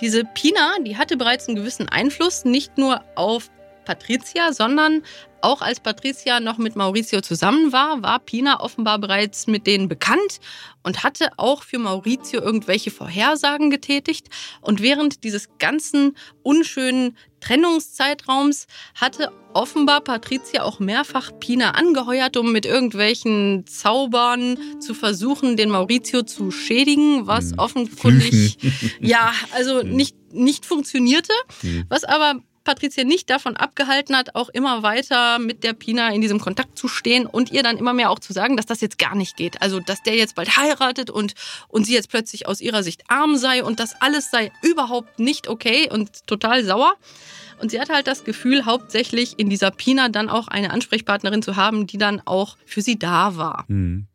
[0.01, 3.51] Diese Pina, die hatte bereits einen gewissen Einfluss nicht nur auf
[3.85, 5.03] Patricia, sondern
[5.41, 10.39] auch als Patricia noch mit Maurizio zusammen war, war Pina offenbar bereits mit denen bekannt
[10.83, 14.27] und hatte auch für Maurizio irgendwelche Vorhersagen getätigt.
[14.61, 22.65] Und während dieses ganzen unschönen Trennungszeitraums hatte offenbar Patricia auch mehrfach Pina angeheuert, um mit
[22.65, 27.59] irgendwelchen Zaubern zu versuchen, den Maurizio zu schädigen, was Hm.
[27.59, 28.57] offenkundig
[28.99, 31.85] ja, also nicht, nicht funktionierte, Hm.
[31.89, 36.39] was aber Patricia nicht davon abgehalten hat, auch immer weiter mit der Pina in diesem
[36.39, 39.15] Kontakt zu stehen und ihr dann immer mehr auch zu sagen, dass das jetzt gar
[39.15, 39.61] nicht geht.
[39.61, 41.33] Also, dass der jetzt bald heiratet und,
[41.67, 45.47] und sie jetzt plötzlich aus ihrer Sicht arm sei und das alles sei überhaupt nicht
[45.47, 46.93] okay und total sauer.
[47.59, 51.55] Und sie hatte halt das Gefühl, hauptsächlich in dieser Pina dann auch eine Ansprechpartnerin zu
[51.55, 53.65] haben, die dann auch für sie da war.
[53.67, 54.07] Mhm.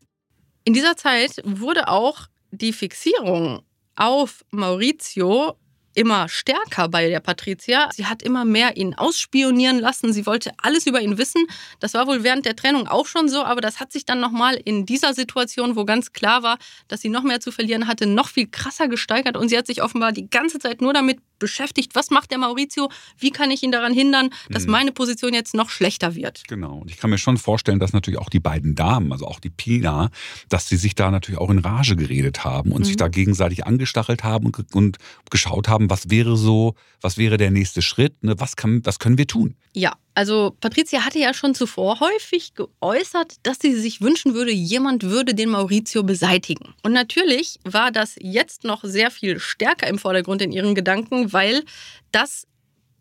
[0.65, 3.63] In dieser Zeit wurde auch die Fixierung
[3.95, 5.57] auf Maurizio
[5.97, 7.89] immer stärker bei der Patricia.
[7.93, 10.13] Sie hat immer mehr ihn ausspionieren lassen.
[10.13, 11.47] Sie wollte alles über ihn wissen.
[11.81, 14.61] Das war wohl während der Trennung auch schon so, aber das hat sich dann nochmal
[14.63, 18.29] in dieser Situation, wo ganz klar war, dass sie noch mehr zu verlieren hatte, noch
[18.29, 19.37] viel krasser gesteigert.
[19.37, 22.91] Und sie hat sich offenbar die ganze Zeit nur damit beschäftigt, was macht der Maurizio?
[23.19, 24.71] Wie kann ich ihn daran hindern, dass Mhm.
[24.73, 26.43] meine Position jetzt noch schlechter wird?
[26.49, 26.79] Genau.
[26.79, 29.51] Und ich kann mir schon vorstellen, dass natürlich auch die beiden Damen, also auch die
[29.51, 30.11] Pina,
[30.49, 32.85] dass sie sich da natürlich auch in Rage geredet haben und Mhm.
[32.85, 34.99] sich da gegenseitig angestachelt haben und, und
[35.31, 38.35] geschaut haben, was wäre so, was wäre der nächste Schritt, ne?
[38.39, 39.57] was, kann, was können wir tun?
[39.75, 45.03] Ja, also Patricia hatte ja schon zuvor häufig geäußert, dass sie sich wünschen würde, jemand
[45.03, 46.75] würde den Maurizio beseitigen.
[46.83, 51.65] Und natürlich war das jetzt noch sehr viel stärker im Vordergrund in ihren Gedanken, weil
[52.13, 52.47] das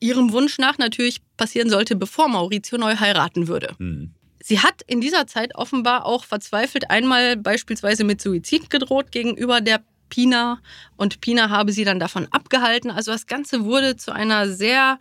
[0.01, 3.75] ihrem Wunsch nach natürlich passieren sollte, bevor Maurizio neu heiraten würde.
[3.77, 4.13] Hm.
[4.43, 9.81] Sie hat in dieser Zeit offenbar auch verzweifelt einmal beispielsweise mit Suizid gedroht gegenüber der
[10.09, 10.59] Pina
[10.97, 12.91] und Pina habe sie dann davon abgehalten.
[12.91, 14.99] Also das Ganze wurde zu einer sehr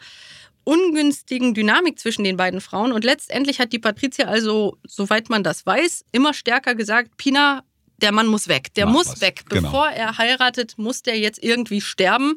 [0.65, 5.65] ungünstigen Dynamik zwischen den beiden Frauen und letztendlich hat die Patricia also, soweit man das
[5.67, 7.65] weiß, immer stärker gesagt, Pina,
[7.99, 9.21] der Mann muss weg, der Mach muss was.
[9.21, 9.45] weg.
[9.49, 9.63] Genau.
[9.63, 12.37] Bevor er heiratet, muss der jetzt irgendwie sterben.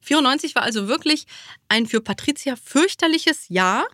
[0.00, 1.26] 94 war also wirklich
[1.68, 3.86] ein für Patricia fürchterliches Jahr.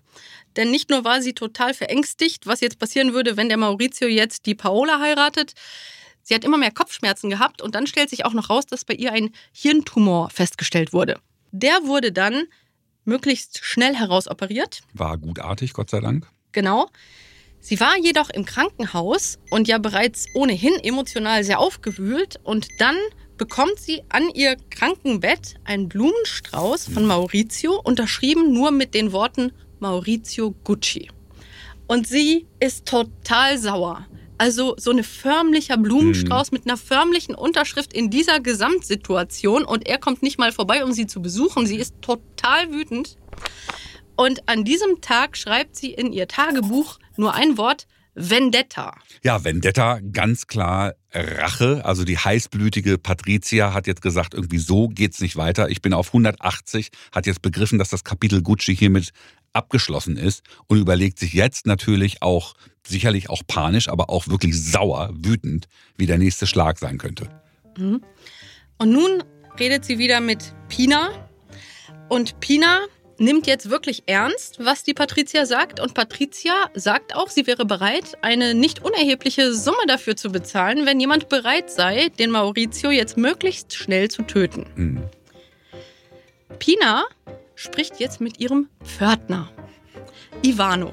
[0.57, 4.45] Denn nicht nur war sie total verängstigt, was jetzt passieren würde, wenn der Maurizio jetzt
[4.47, 5.55] die Paola heiratet.
[6.23, 8.95] Sie hat immer mehr Kopfschmerzen gehabt und dann stellt sich auch noch raus, dass bei
[8.95, 11.19] ihr ein Hirntumor festgestellt wurde.
[11.51, 12.45] Der wurde dann
[13.05, 14.83] möglichst schnell herausoperiert.
[14.95, 16.29] War gutartig, Gott sei Dank.
[16.53, 16.89] Genau.
[17.61, 22.97] Sie war jedoch im Krankenhaus und ja bereits ohnehin emotional sehr aufgewühlt und dann
[23.37, 30.53] bekommt sie an ihr Krankenbett einen Blumenstrauß von Maurizio, unterschrieben nur mit den Worten Maurizio
[30.65, 31.11] Gucci.
[31.87, 34.07] Und sie ist total sauer.
[34.43, 40.21] Also so ein förmlicher Blumenstrauß mit einer förmlichen Unterschrift in dieser Gesamtsituation und er kommt
[40.21, 41.65] nicht mal vorbei, um sie zu besuchen.
[41.65, 43.19] Sie ist total wütend.
[44.17, 48.97] Und an diesem Tag schreibt sie in ihr Tagebuch nur ein Wort, Vendetta.
[49.23, 51.85] Ja, Vendetta, ganz klar Rache.
[51.85, 55.71] Also die heißblütige Patricia hat jetzt gesagt, irgendwie so geht's nicht weiter.
[55.71, 59.13] Ich bin auf 180, hat jetzt begriffen, dass das Kapitel Gucci hiermit
[59.53, 62.55] abgeschlossen ist und überlegt sich jetzt natürlich auch,
[62.87, 67.29] sicherlich auch panisch, aber auch wirklich sauer, wütend, wie der nächste Schlag sein könnte.
[67.77, 69.23] Und nun
[69.59, 71.29] redet sie wieder mit Pina.
[72.09, 72.81] Und Pina
[73.19, 75.81] nimmt jetzt wirklich ernst, was die Patricia sagt.
[75.81, 81.01] Und Patricia sagt auch, sie wäre bereit, eine nicht unerhebliche Summe dafür zu bezahlen, wenn
[81.01, 84.67] jemand bereit sei, den Maurizio jetzt möglichst schnell zu töten.
[84.75, 85.03] Hm.
[86.59, 87.05] Pina
[87.63, 89.49] spricht jetzt mit ihrem Pförtner,
[90.45, 90.91] Ivano.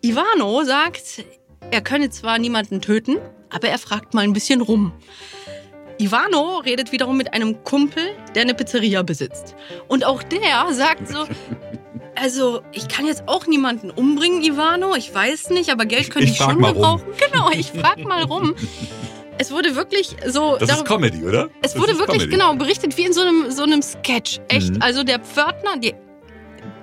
[0.00, 1.24] Ivano sagt,
[1.72, 3.18] er könne zwar niemanden töten,
[3.50, 4.92] aber er fragt mal ein bisschen rum.
[5.98, 9.56] Ivano redet wiederum mit einem Kumpel, der eine Pizzeria besitzt.
[9.88, 11.26] Und auch der sagt so,
[12.14, 16.34] also ich kann jetzt auch niemanden umbringen, Ivano, ich weiß nicht, aber Geld könnte ich,
[16.34, 17.06] ich schon gebrauchen.
[17.18, 18.54] Genau, ich frag mal rum.
[19.38, 20.56] Es wurde wirklich so.
[20.56, 21.50] Das ist Comedy, oder?
[21.62, 22.30] Es wurde wirklich, Comedy.
[22.30, 24.40] genau, berichtet wie in so einem, so einem Sketch.
[24.48, 24.74] Echt.
[24.74, 24.82] Mhm.
[24.82, 25.94] Also der Pförtner, die,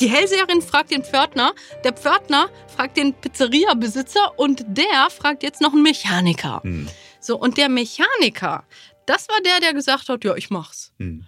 [0.01, 5.73] die Hellseherin fragt den Pförtner, der Pförtner fragt den Pizzeria-Besitzer und der fragt jetzt noch
[5.73, 6.61] einen Mechaniker.
[6.63, 6.87] Mhm.
[7.19, 8.63] So, und der Mechaniker,
[9.05, 10.91] das war der, der gesagt hat, ja, ich mach's.
[10.97, 11.25] Mhm.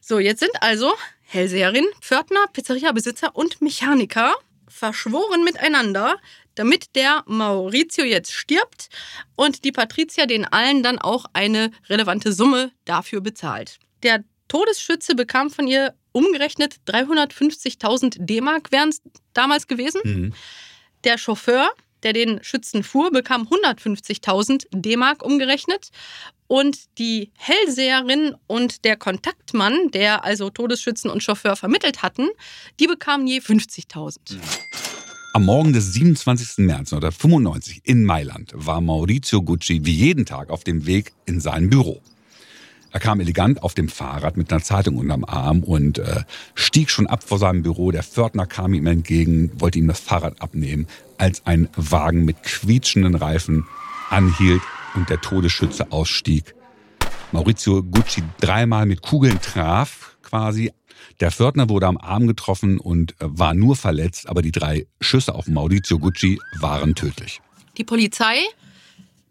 [0.00, 4.34] So, jetzt sind also Hellseherin, Pförtner, Pizzeria-Besitzer und Mechaniker
[4.68, 6.16] verschworen miteinander,
[6.54, 8.88] damit der Maurizio jetzt stirbt
[9.36, 13.78] und die Patricia den allen dann auch eine relevante Summe dafür bezahlt.
[14.02, 19.00] Der Todesschütze bekam von ihr umgerechnet 350.000 D-Mark wären es
[19.32, 20.00] damals gewesen.
[20.04, 20.34] Mhm.
[21.04, 21.70] Der Chauffeur,
[22.02, 25.88] der den Schützen fuhr, bekam 150.000 D-Mark umgerechnet.
[26.48, 32.28] Und die Hellseherin und der Kontaktmann, der also Todesschützen und Chauffeur vermittelt hatten,
[32.78, 34.38] die bekamen je 50.000.
[35.34, 36.66] Am Morgen des 27.
[36.66, 41.70] März 1995 in Mailand war Maurizio Gucci wie jeden Tag auf dem Weg in sein
[41.70, 42.02] Büro.
[42.90, 47.06] Er kam elegant auf dem Fahrrad mit einer Zeitung unterm Arm und äh, stieg schon
[47.06, 47.90] ab vor seinem Büro.
[47.90, 53.14] Der Pförtner kam ihm entgegen, wollte ihm das Fahrrad abnehmen, als ein Wagen mit quietschenden
[53.14, 53.64] Reifen
[54.10, 54.60] anhielt
[54.94, 56.54] und der Todesschütze ausstieg.
[57.32, 60.72] Maurizio Gucci dreimal mit Kugeln traf, quasi.
[61.20, 65.34] Der Pförtner wurde am Arm getroffen und äh, war nur verletzt, aber die drei Schüsse
[65.34, 67.40] auf Maurizio Gucci waren tödlich.
[67.76, 68.38] Die Polizei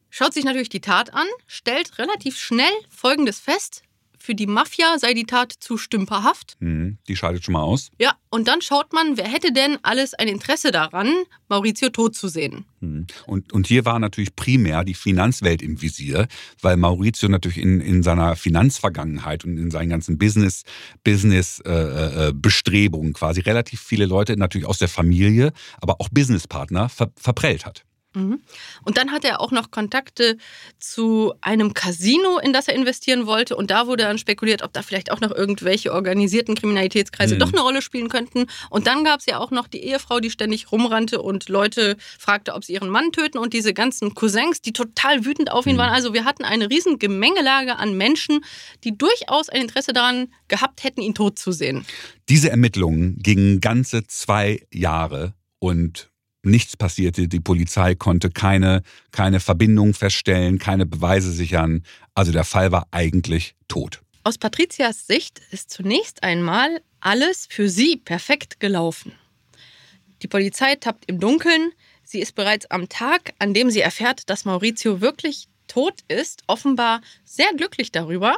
[0.10, 3.84] schaut sich natürlich die Tat an, stellt relativ schnell Folgendes fest.
[4.22, 6.56] Für die Mafia sei die Tat zu stümperhaft.
[6.60, 7.90] Mhm, die scheidet schon mal aus.
[8.00, 11.12] Ja, und dann schaut man, wer hätte denn alles ein Interesse daran,
[11.50, 12.66] Maurizio tot zu sehen.
[12.82, 13.08] Mhm.
[13.26, 16.28] Und, und hier war natürlich primär die Finanzwelt im Visier,
[16.62, 20.66] weil Maurizio natürlich in, in seiner Finanzvergangenheit und in seinen ganzen Business,
[21.04, 21.72] Business äh,
[22.28, 27.66] äh, Bestrebungen quasi relativ viele Leute natürlich aus der Familie, aber auch Businesspartner ver, verprellt
[27.66, 27.86] hat.
[28.14, 28.42] Mhm.
[28.84, 30.38] Und dann hat er auch noch Kontakte
[30.80, 33.56] zu einem Casino, in das er investieren wollte.
[33.56, 37.40] Und da wurde dann spekuliert, ob da vielleicht auch noch irgendwelche organisierten Kriminalitätskreise mhm.
[37.40, 38.48] doch eine Rolle spielen könnten.
[38.70, 42.54] Und dann gab es ja auch noch die Ehefrau, die ständig rumrannte und Leute fragte,
[42.54, 43.38] ob sie ihren Mann töten.
[43.38, 45.80] Und diese ganzen Cousins, die total wütend auf ihn mhm.
[45.80, 45.94] waren.
[45.94, 48.44] Also wir hatten eine riesen Gemengelage an Menschen,
[48.84, 51.86] die durchaus ein Interesse daran gehabt hätten, ihn tot zu sehen.
[52.28, 56.11] Diese Ermittlungen gingen ganze zwei Jahre und
[56.44, 57.28] nichts passierte.
[57.28, 61.84] Die Polizei konnte keine, keine Verbindung feststellen, keine Beweise sichern.
[62.16, 64.02] Also der Fall war eigentlich tot.
[64.24, 69.14] Aus Patrizias Sicht ist zunächst einmal alles für sie perfekt gelaufen.
[70.22, 71.72] Die Polizei tappt im Dunkeln.
[72.04, 77.02] Sie ist bereits am Tag, an dem sie erfährt, dass Maurizio wirklich tot ist, offenbar
[77.24, 78.38] sehr glücklich darüber.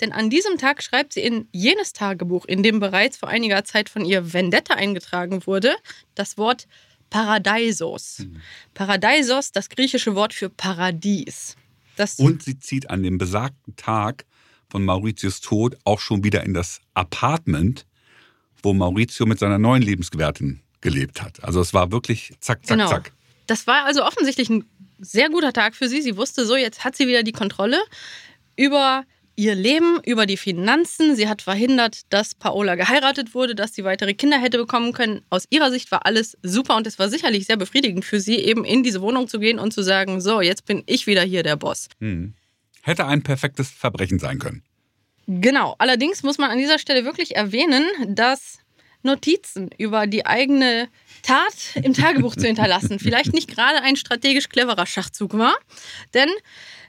[0.00, 3.88] Denn an diesem Tag schreibt sie in jenes Tagebuch, in dem bereits vor einiger Zeit
[3.88, 5.74] von ihr Vendetta eingetragen wurde,
[6.14, 6.68] das Wort
[7.10, 8.20] Paradeisos.
[8.20, 8.40] Mhm.
[8.74, 11.56] Paradeisos, das griechische Wort für Paradies.
[11.96, 14.24] Das Und sie zieht an dem besagten Tag
[14.68, 17.86] von Mauritius Tod auch schon wieder in das Apartment,
[18.62, 21.42] wo Maurizio mit seiner neuen Lebensgewärtin gelebt hat.
[21.42, 22.88] Also es war wirklich zack, zack, genau.
[22.88, 23.12] zack.
[23.46, 24.64] Das war also offensichtlich ein
[24.98, 26.02] sehr guter Tag für sie.
[26.02, 27.78] Sie wusste so, jetzt hat sie wieder die Kontrolle
[28.56, 29.04] über
[29.36, 31.14] ihr Leben, über die Finanzen.
[31.14, 35.22] Sie hat verhindert, dass Paola geheiratet wurde, dass sie weitere Kinder hätte bekommen können.
[35.30, 38.64] Aus ihrer Sicht war alles super und es war sicherlich sehr befriedigend für sie, eben
[38.64, 41.56] in diese Wohnung zu gehen und zu sagen, so, jetzt bin ich wieder hier der
[41.56, 41.88] Boss.
[42.00, 42.34] Hm.
[42.82, 44.62] Hätte ein perfektes Verbrechen sein können.
[45.26, 45.74] Genau.
[45.78, 48.58] Allerdings muss man an dieser Stelle wirklich erwähnen, dass
[49.02, 50.88] Notizen über die eigene
[51.22, 55.54] Tat im Tagebuch zu hinterlassen vielleicht nicht gerade ein strategisch cleverer Schachzug war.
[56.14, 56.28] Denn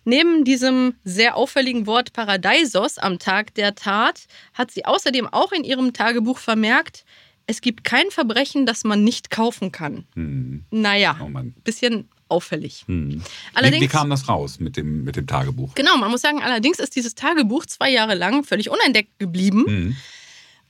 [0.09, 5.65] Neben diesem sehr auffälligen Wort Paradeisos am Tag der Tat hat sie außerdem auch in
[5.65, 7.03] ihrem Tagebuch vermerkt,
[7.45, 10.05] es gibt kein Verbrechen, das man nicht kaufen kann.
[10.15, 10.63] Hm.
[10.71, 11.29] Naja, oh
[11.65, 12.83] bisschen auffällig.
[12.87, 13.21] Hm.
[13.53, 15.75] Allerdings, wie, wie, kam das raus mit dem, mit dem Tagebuch?
[15.75, 19.65] Genau, man muss sagen, allerdings ist dieses Tagebuch zwei Jahre lang völlig unentdeckt geblieben.
[19.67, 19.95] Hm.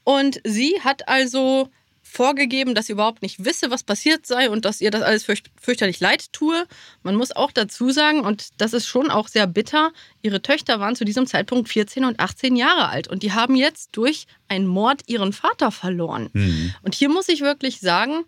[0.08, 1.70] Und sie hat also
[2.02, 5.52] vorgegeben, dass sie überhaupt nicht wisse, was passiert sei und dass ihr das alles fürcht
[5.60, 6.66] fürchterlich leid tue.
[7.04, 9.92] Man muss auch dazu sagen, und das ist schon auch sehr bitter,
[10.22, 13.98] ihre Töchter waren zu diesem Zeitpunkt 14 und 18 Jahre alt und die haben jetzt
[13.98, 16.30] durch einen Mord ihren Vater verloren.
[16.32, 16.74] Mhm.
[16.84, 18.24] Und hier muss ich wirklich sagen,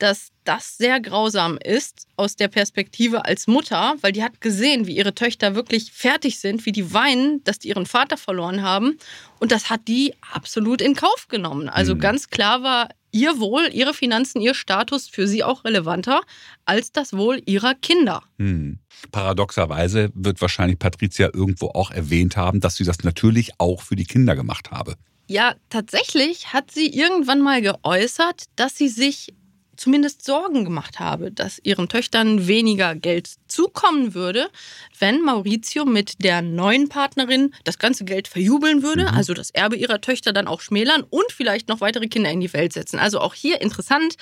[0.00, 4.96] dass das sehr grausam ist aus der Perspektive als Mutter, weil die hat gesehen, wie
[4.96, 8.98] ihre Töchter wirklich fertig sind, wie die weinen, dass die ihren Vater verloren haben.
[9.38, 11.68] Und das hat die absolut in Kauf genommen.
[11.68, 12.00] Also mhm.
[12.00, 16.22] ganz klar war ihr Wohl, ihre Finanzen, ihr Status für sie auch relevanter
[16.64, 18.22] als das Wohl ihrer Kinder.
[18.38, 18.78] Mhm.
[19.12, 24.04] Paradoxerweise wird wahrscheinlich Patricia irgendwo auch erwähnt haben, dass sie das natürlich auch für die
[24.04, 24.96] Kinder gemacht habe.
[25.26, 29.32] Ja, tatsächlich hat sie irgendwann mal geäußert, dass sie sich
[29.80, 34.50] zumindest Sorgen gemacht habe, dass ihren Töchtern weniger Geld zukommen würde,
[34.98, 39.16] wenn Maurizio mit der neuen Partnerin das ganze Geld verjubeln würde, mhm.
[39.16, 42.52] also das Erbe ihrer Töchter dann auch schmälern und vielleicht noch weitere Kinder in die
[42.52, 42.98] Welt setzen.
[42.98, 44.16] Also auch hier interessant,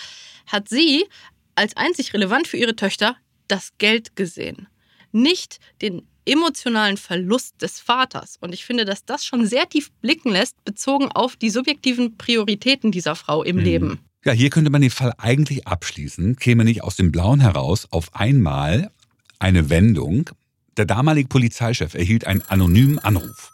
[0.46, 1.06] hat sie
[1.56, 3.16] als einzig relevant für ihre Töchter
[3.48, 4.68] das Geld gesehen,
[5.10, 8.36] nicht den emotionalen Verlust des Vaters.
[8.40, 12.92] Und ich finde, dass das schon sehr tief blicken lässt, bezogen auf die subjektiven Prioritäten
[12.92, 13.62] dieser Frau im mhm.
[13.64, 14.07] Leben.
[14.24, 18.14] Ja, hier könnte man den Fall eigentlich abschließen, käme nicht aus dem Blauen heraus auf
[18.16, 18.90] einmal
[19.38, 20.30] eine Wendung.
[20.76, 23.52] Der damalige Polizeichef erhielt einen anonymen Anruf.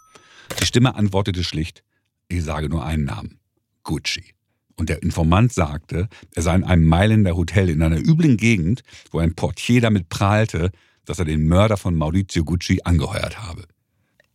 [0.61, 1.85] Die Stimme antwortete schlicht,
[2.29, 3.39] ich sage nur einen Namen,
[3.83, 4.35] Gucci.
[4.77, 9.19] Und der Informant sagte, er sei in einem Mailänder Hotel in einer üblen Gegend, wo
[9.19, 10.71] ein Portier damit prahlte,
[11.05, 13.67] dass er den Mörder von Maurizio Gucci angeheuert habe.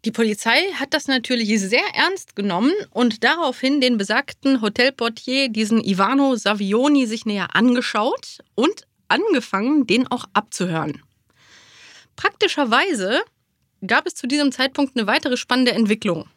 [0.05, 6.37] Die Polizei hat das natürlich sehr ernst genommen und daraufhin den besagten Hotelportier, diesen Ivano
[6.37, 11.03] Savioni, sich näher angeschaut und angefangen, den auch abzuhören.
[12.15, 13.21] Praktischerweise
[13.85, 16.29] gab es zu diesem Zeitpunkt eine weitere spannende Entwicklung.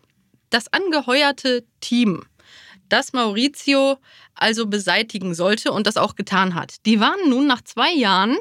[0.51, 2.25] Das angeheuerte Team,
[2.89, 3.99] das Maurizio
[4.35, 8.37] also beseitigen sollte und das auch getan hat, die waren nun nach zwei Jahren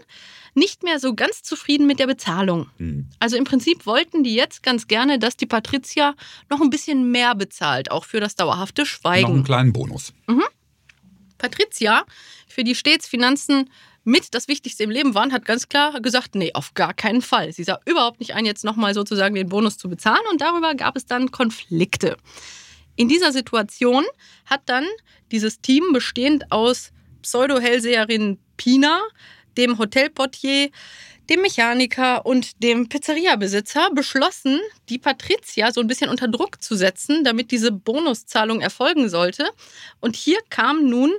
[0.54, 2.70] nicht mehr so ganz zufrieden mit der Bezahlung.
[2.78, 3.08] Mhm.
[3.20, 6.16] Also im Prinzip wollten die jetzt ganz gerne, dass die Patricia
[6.50, 9.28] noch ein bisschen mehr bezahlt, auch für das dauerhafte Schweigen.
[9.28, 10.14] Noch einen kleinen Bonus.
[10.28, 10.44] Mhm.
[11.38, 12.06] Patricia,
[12.48, 13.70] für die stets Finanzen
[14.04, 17.54] mit das Wichtigste im Leben waren, hat ganz klar gesagt, nee, auf gar keinen Fall.
[17.54, 20.96] Sie sah überhaupt nicht ein, jetzt nochmal sozusagen den Bonus zu bezahlen und darüber gab
[20.96, 22.18] es dann Konflikte.
[22.96, 24.04] In dieser Situation
[24.46, 24.86] hat dann
[25.32, 26.92] dieses Team bestehend aus
[27.22, 29.02] Pseudo-Hellseherin Pina
[29.62, 30.70] dem Hotelportier,
[31.30, 34.60] dem Mechaniker und dem Pizzeriabesitzer beschlossen,
[34.90, 39.50] die Patricia so ein bisschen unter Druck zu setzen, damit diese Bonuszahlung erfolgen sollte.
[40.02, 41.12] Und hier kam nun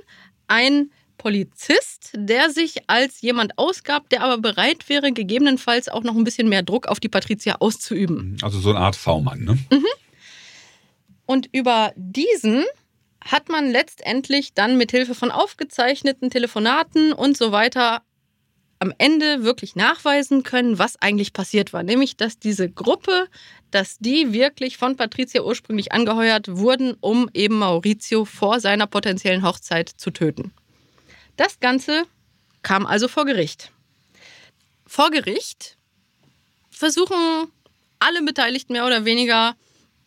[0.47, 6.25] ein Polizist, der sich als jemand ausgab, der aber bereit wäre, gegebenenfalls auch noch ein
[6.25, 8.37] bisschen mehr Druck auf die Patricia auszuüben.
[8.41, 9.57] Also so eine Art V-Mann, ne?
[9.71, 9.85] Mhm.
[11.25, 12.65] Und über diesen
[13.23, 18.01] hat man letztendlich dann mit Hilfe von aufgezeichneten Telefonaten und so weiter
[18.79, 21.83] am Ende wirklich nachweisen können, was eigentlich passiert war.
[21.83, 23.27] Nämlich, dass diese Gruppe,
[23.71, 29.89] dass die wirklich von Patricia ursprünglich angeheuert wurden, um eben Maurizio vor seiner potenziellen Hochzeit
[29.89, 30.51] zu töten.
[31.37, 32.03] Das Ganze
[32.61, 33.71] kam also vor Gericht.
[34.85, 35.77] Vor Gericht
[36.69, 37.47] versuchen
[37.99, 39.55] alle Beteiligten mehr oder weniger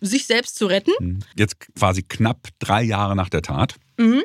[0.01, 0.93] sich selbst zu retten.
[1.01, 1.19] Mhm.
[1.35, 3.77] Jetzt quasi knapp drei Jahre nach der Tat.
[3.97, 4.25] Mhm.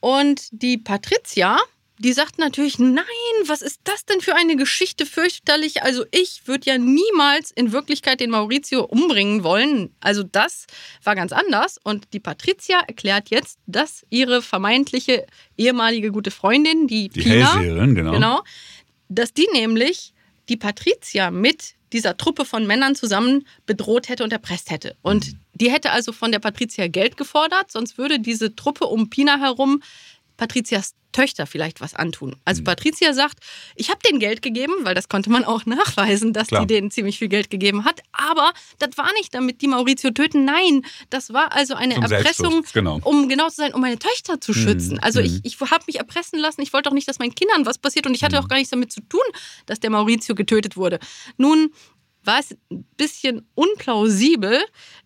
[0.00, 1.58] Und die Patricia
[2.00, 3.04] die sagt natürlich, nein,
[3.44, 5.82] was ist das denn für eine Geschichte, fürchterlich.
[5.82, 9.94] Also ich würde ja niemals in Wirklichkeit den Maurizio umbringen wollen.
[10.00, 10.66] Also das
[11.04, 11.78] war ganz anders.
[11.84, 15.26] Und die Patricia erklärt jetzt, dass ihre vermeintliche
[15.58, 18.12] ehemalige gute Freundin, die, die Pina, genau.
[18.12, 18.42] genau,
[19.10, 20.14] dass die nämlich
[20.48, 24.96] die Patricia mit dieser Truppe von Männern zusammen bedroht hätte und erpresst hätte.
[25.02, 29.38] Und die hätte also von der Patricia Geld gefordert, sonst würde diese Truppe um Pina
[29.38, 29.82] herum
[30.40, 32.34] Patrizias Töchter vielleicht was antun.
[32.46, 32.64] Also mhm.
[32.64, 33.40] Patricia sagt,
[33.74, 36.62] ich habe denen Geld gegeben, weil das konnte man auch nachweisen, dass Klar.
[36.62, 38.00] die denen ziemlich viel Geld gegeben hat.
[38.12, 40.46] Aber das war nicht, damit die Maurizio töten.
[40.46, 43.00] Nein, das war also eine Zum Erpressung, genau.
[43.04, 44.56] um genau zu sein, um meine Töchter zu mhm.
[44.56, 44.94] schützen.
[44.94, 45.00] Mhm.
[45.02, 46.62] Also ich, ich habe mich erpressen lassen.
[46.62, 48.06] Ich wollte auch nicht, dass meinen Kindern was passiert.
[48.06, 48.44] Und ich hatte mhm.
[48.44, 49.20] auch gar nichts damit zu tun,
[49.66, 51.00] dass der Maurizio getötet wurde.
[51.36, 51.70] Nun
[52.24, 54.58] war es ein bisschen unplausibel,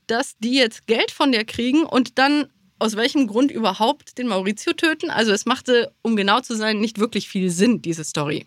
[0.07, 4.73] dass die jetzt Geld von der kriegen und dann aus welchem Grund überhaupt den Maurizio
[4.73, 5.11] töten.
[5.11, 8.47] Also es machte, um genau zu sein, nicht wirklich viel Sinn, diese Story.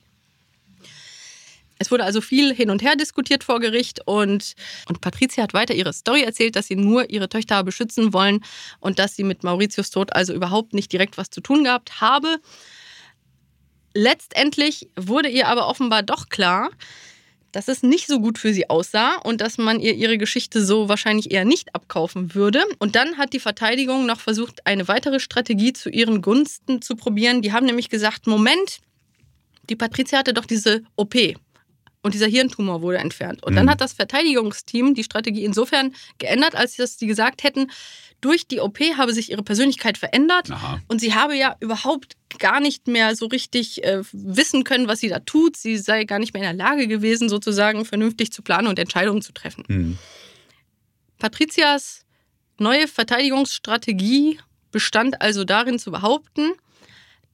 [1.80, 4.56] Es wurde also viel hin und her diskutiert vor Gericht und,
[4.90, 8.44] und Patricia hat weiter ihre Story erzählt, dass sie nur ihre Töchter beschützen wollen
[8.80, 12.40] und dass sie mit Mauritius Tod also überhaupt nicht direkt was zu tun gehabt habe.
[13.94, 16.72] Letztendlich wurde ihr aber offenbar doch klar,
[17.52, 20.90] dass es nicht so gut für sie aussah und dass man ihr ihre Geschichte so
[20.90, 22.64] wahrscheinlich eher nicht abkaufen würde.
[22.80, 27.42] Und dann hat die Verteidigung noch versucht, eine weitere Strategie zu ihren Gunsten zu probieren.
[27.42, 28.80] Die haben nämlich gesagt, Moment,
[29.70, 31.16] die Patricia hatte doch diese OP
[32.04, 33.44] und dieser Hirntumor wurde entfernt.
[33.44, 33.72] Und dann mhm.
[33.72, 37.72] hat das Verteidigungsteam die Strategie insofern geändert, als sie gesagt hätten,
[38.22, 40.82] durch die OP habe sich ihre Persönlichkeit verändert Aha.
[40.88, 45.10] und sie habe ja überhaupt gar nicht mehr so richtig äh, wissen können, was sie
[45.10, 45.56] da tut.
[45.56, 49.22] Sie sei gar nicht mehr in der Lage gewesen, sozusagen vernünftig zu planen und Entscheidungen
[49.22, 49.64] zu treffen.
[49.68, 49.98] Mhm.
[51.20, 52.06] Patrizias
[52.58, 54.40] neue Verteidigungsstrategie
[54.72, 56.54] bestand also darin zu behaupten,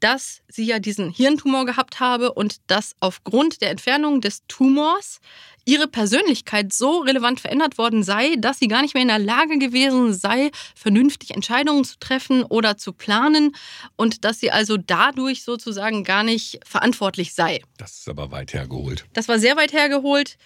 [0.03, 5.21] dass sie ja diesen Hirntumor gehabt habe und dass aufgrund der Entfernung des Tumors
[5.65, 9.57] ihre Persönlichkeit so relevant verändert worden sei, dass sie gar nicht mehr in der Lage
[9.59, 13.55] gewesen sei, vernünftig Entscheidungen zu treffen oder zu planen
[13.95, 17.61] und dass sie also dadurch sozusagen gar nicht verantwortlich sei.
[17.77, 19.05] Das ist aber weit hergeholt.
[19.13, 20.37] Das war sehr weit hergeholt.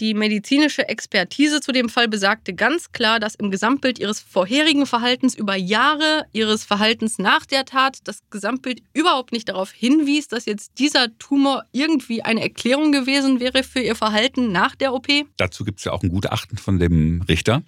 [0.00, 5.34] Die medizinische Expertise zu dem Fall besagte ganz klar, dass im Gesamtbild ihres vorherigen Verhaltens
[5.34, 10.78] über Jahre ihres Verhaltens nach der Tat das Gesamtbild überhaupt nicht darauf hinwies, dass jetzt
[10.78, 15.08] dieser Tumor irgendwie eine Erklärung gewesen wäre für ihr Verhalten nach der OP.
[15.36, 17.62] Dazu gibt es ja auch ein Gutachten von dem Richter.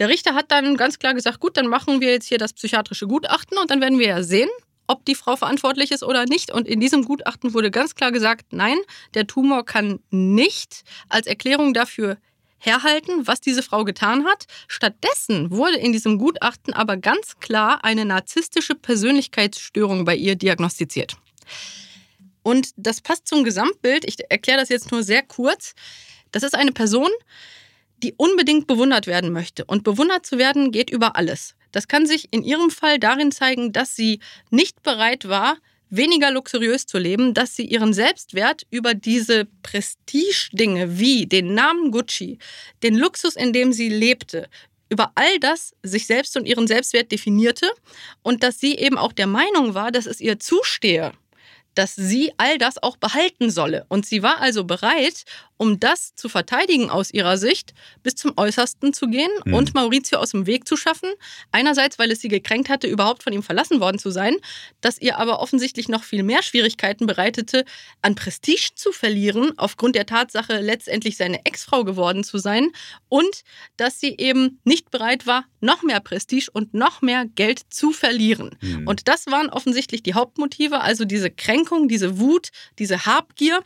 [0.00, 3.06] Der Richter hat dann ganz klar gesagt, gut, dann machen wir jetzt hier das psychiatrische
[3.06, 4.48] Gutachten und dann werden wir ja sehen,
[4.90, 6.50] ob die Frau verantwortlich ist oder nicht.
[6.50, 8.76] Und in diesem Gutachten wurde ganz klar gesagt, nein,
[9.14, 12.18] der Tumor kann nicht als Erklärung dafür
[12.58, 14.46] herhalten, was diese Frau getan hat.
[14.66, 21.16] Stattdessen wurde in diesem Gutachten aber ganz klar eine narzisstische Persönlichkeitsstörung bei ihr diagnostiziert.
[22.42, 24.04] Und das passt zum Gesamtbild.
[24.04, 25.74] Ich erkläre das jetzt nur sehr kurz.
[26.32, 27.10] Das ist eine Person,
[28.02, 29.64] die unbedingt bewundert werden möchte.
[29.64, 31.54] Und bewundert zu werden geht über alles.
[31.72, 35.56] Das kann sich in ihrem Fall darin zeigen, dass sie nicht bereit war,
[35.90, 42.38] weniger luxuriös zu leben, dass sie ihren Selbstwert über diese Prestige-Dinge wie den Namen Gucci,
[42.82, 44.48] den Luxus, in dem sie lebte,
[44.88, 47.70] über all das sich selbst und ihren Selbstwert definierte
[48.22, 51.12] und dass sie eben auch der Meinung war, dass es ihr zustehe,
[51.74, 53.86] dass sie all das auch behalten solle.
[53.88, 55.24] Und sie war also bereit,
[55.56, 59.52] um das zu verteidigen aus ihrer Sicht, bis zum Äußersten zu gehen mhm.
[59.52, 61.10] und Maurizio aus dem Weg zu schaffen.
[61.52, 64.36] Einerseits, weil es sie gekränkt hatte, überhaupt von ihm verlassen worden zu sein,
[64.80, 67.66] das ihr aber offensichtlich noch viel mehr Schwierigkeiten bereitete,
[68.00, 72.70] an Prestige zu verlieren, aufgrund der Tatsache, letztendlich seine Ex-Frau geworden zu sein
[73.10, 73.42] und
[73.76, 78.56] dass sie eben nicht bereit war, noch mehr Prestige und noch mehr Geld zu verlieren.
[78.62, 78.88] Mhm.
[78.88, 82.48] Und das waren offensichtlich die Hauptmotive, also diese Kränkung, diese Wut,
[82.78, 83.62] diese Habgier.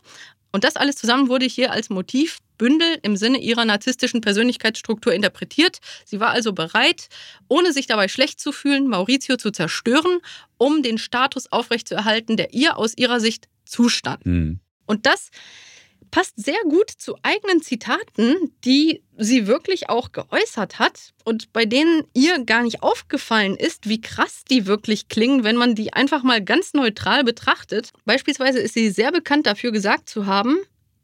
[0.51, 5.79] Und das alles zusammen wurde hier als Motivbündel im Sinne ihrer narzisstischen Persönlichkeitsstruktur interpretiert.
[6.05, 7.09] Sie war also bereit,
[7.49, 10.19] ohne sich dabei schlecht zu fühlen, Maurizio zu zerstören,
[10.57, 14.25] um den Status aufrechtzuerhalten, der ihr aus ihrer Sicht zustand.
[14.25, 14.59] Mhm.
[14.85, 15.29] Und das
[16.15, 22.03] passt sehr gut zu eigenen Zitaten, die sie wirklich auch geäußert hat und bei denen
[22.13, 26.41] ihr gar nicht aufgefallen ist, wie krass die wirklich klingen, wenn man die einfach mal
[26.41, 27.91] ganz neutral betrachtet.
[28.05, 30.57] Beispielsweise ist sie sehr bekannt dafür gesagt zu haben,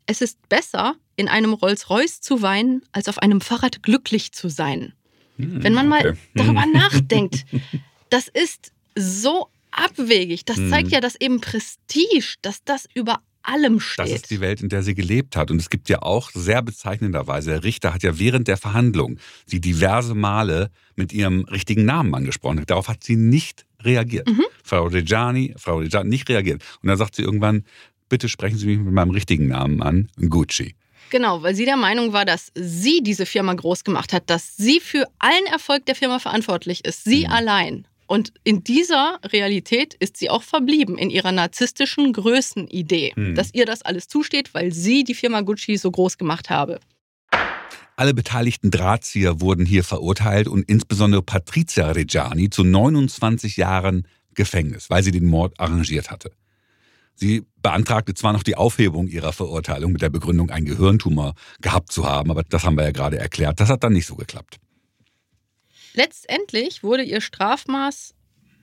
[0.06, 4.94] es ist besser, in einem Rolls-Royce zu weinen, als auf einem Fahrrad glücklich zu sein.
[5.36, 6.18] Hm, wenn man mal okay.
[6.36, 7.46] darüber nachdenkt,
[8.10, 10.46] das ist so abwegig.
[10.46, 10.70] Das hm.
[10.70, 14.06] zeigt ja, dass eben Prestige, dass das über allem steht.
[14.06, 15.52] Das ist die Welt, in der sie gelebt hat.
[15.52, 19.60] Und es gibt ja auch sehr bezeichnenderweise, der Richter hat ja während der Verhandlung sie
[19.60, 22.64] diverse Male mit ihrem richtigen Namen angesprochen.
[22.66, 24.28] Darauf hat sie nicht reagiert.
[24.28, 24.46] Mhm.
[24.64, 26.64] Frau Reggiani, Frau Reggiani nicht reagiert.
[26.82, 27.66] Und dann sagt sie irgendwann,
[28.10, 30.76] bitte sprechen Sie mich mit meinem richtigen Namen an, Gucci.
[31.10, 34.80] Genau, weil sie der Meinung war, dass sie diese Firma groß gemacht hat, dass sie
[34.80, 37.04] für allen Erfolg der Firma verantwortlich ist.
[37.04, 37.34] Sie mhm.
[37.34, 37.88] allein.
[38.12, 43.36] Und in dieser Realität ist sie auch verblieben, in ihrer narzisstischen Größenidee, hm.
[43.36, 46.82] dass ihr das alles zusteht, weil sie die Firma Gucci so groß gemacht habe.
[47.96, 55.04] Alle beteiligten Drahtzieher wurden hier verurteilt und insbesondere Patrizia Reggiani zu 29 Jahren Gefängnis, weil
[55.04, 56.34] sie den Mord arrangiert hatte.
[57.16, 62.06] Sie beantragte zwar noch die Aufhebung ihrer Verurteilung mit der Begründung, einen Gehirntumor gehabt zu
[62.06, 63.62] haben, aber das haben wir ja gerade erklärt.
[63.62, 64.60] Das hat dann nicht so geklappt.
[65.94, 68.14] Letztendlich wurde ihr Strafmaß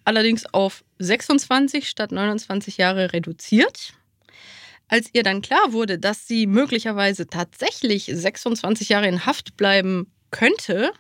[0.05, 3.93] allerdings auf 26 statt 29 Jahre reduziert.
[4.89, 10.93] Als ihr dann klar wurde, dass sie möglicherweise tatsächlich 26 Jahre in Haft bleiben könnte,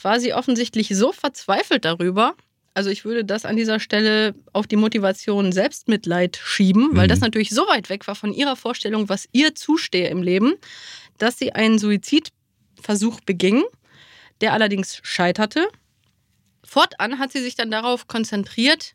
[0.00, 2.36] war sie offensichtlich so verzweifelt darüber.
[2.74, 7.10] Also ich würde das an dieser Stelle auf die Motivation Selbstmitleid schieben, weil mhm.
[7.10, 10.54] das natürlich so weit weg war von ihrer Vorstellung, was ihr zustehe im Leben,
[11.18, 13.64] dass sie einen Suizidversuch beging
[14.40, 15.68] der allerdings scheiterte.
[16.64, 18.94] Fortan hat sie sich dann darauf konzentriert,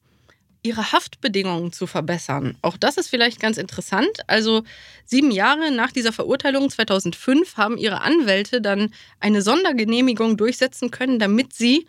[0.63, 2.57] ihre Haftbedingungen zu verbessern.
[2.61, 4.19] Auch das ist vielleicht ganz interessant.
[4.27, 4.63] Also
[5.05, 11.53] sieben Jahre nach dieser Verurteilung 2005 haben ihre Anwälte dann eine Sondergenehmigung durchsetzen können, damit
[11.53, 11.87] sie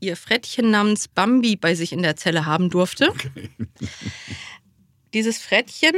[0.00, 3.10] ihr Frettchen namens Bambi bei sich in der Zelle haben durfte.
[3.10, 3.50] Okay.
[5.14, 5.94] Dieses Frettchen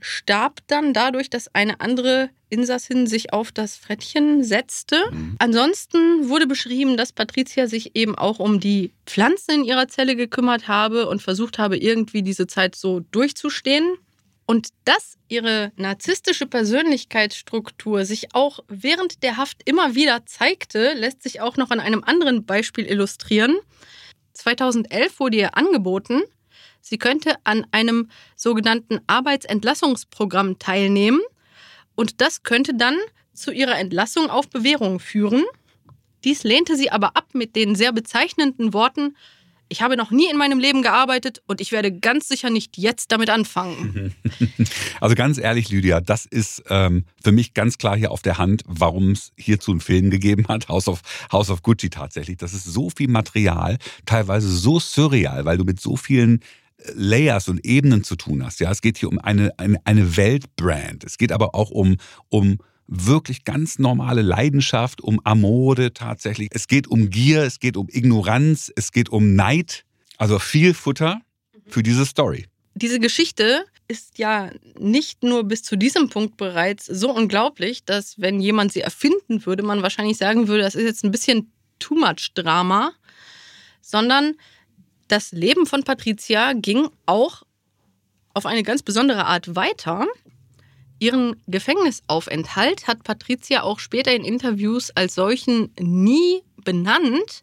[0.00, 5.02] starb dann dadurch, dass eine andere Insassin sich auf das Frettchen setzte.
[5.10, 5.36] Mhm.
[5.38, 10.68] Ansonsten wurde beschrieben, dass Patricia sich eben auch um die Pflanzen in ihrer Zelle gekümmert
[10.68, 13.96] habe und versucht habe, irgendwie diese Zeit so durchzustehen.
[14.48, 21.40] Und dass ihre narzisstische Persönlichkeitsstruktur sich auch während der Haft immer wieder zeigte, lässt sich
[21.40, 23.56] auch noch an einem anderen Beispiel illustrieren.
[24.34, 26.22] 2011 wurde ihr angeboten,
[26.80, 31.20] sie könnte an einem sogenannten Arbeitsentlassungsprogramm teilnehmen
[31.96, 32.96] und das könnte dann
[33.34, 35.44] zu ihrer Entlassung auf Bewährung führen.
[36.22, 39.14] Dies lehnte sie aber ab mit den sehr bezeichnenden Worten,
[39.68, 43.12] ich habe noch nie in meinem Leben gearbeitet und ich werde ganz sicher nicht jetzt
[43.12, 44.14] damit anfangen.
[44.98, 48.62] Also ganz ehrlich, Lydia, das ist ähm, für mich ganz klar hier auf der Hand,
[48.66, 52.38] warum es hierzu einen Film gegeben hat, House of, House of Gucci tatsächlich.
[52.38, 53.76] Das ist so viel Material,
[54.06, 56.40] teilweise so surreal, weil du mit so vielen
[56.94, 58.60] Layers und Ebenen zu tun hast.
[58.60, 61.04] Ja, es geht hier um eine, eine, eine Weltbrand.
[61.04, 61.96] Es geht aber auch um,
[62.28, 66.48] um wirklich ganz normale Leidenschaft, um Amore tatsächlich.
[66.52, 69.84] Es geht um Gier, es geht um Ignoranz, es geht um Neid.
[70.18, 71.20] Also viel Futter
[71.66, 72.46] für diese Story.
[72.74, 78.40] Diese Geschichte ist ja nicht nur bis zu diesem Punkt bereits so unglaublich, dass wenn
[78.40, 82.32] jemand sie erfinden würde, man wahrscheinlich sagen würde, das ist jetzt ein bisschen too much
[82.34, 82.92] Drama,
[83.80, 84.34] sondern
[85.08, 87.42] das Leben von Patricia ging auch
[88.34, 90.06] auf eine ganz besondere Art weiter.
[90.98, 97.42] Ihren Gefängnisaufenthalt hat Patricia auch später in Interviews als solchen nie benannt.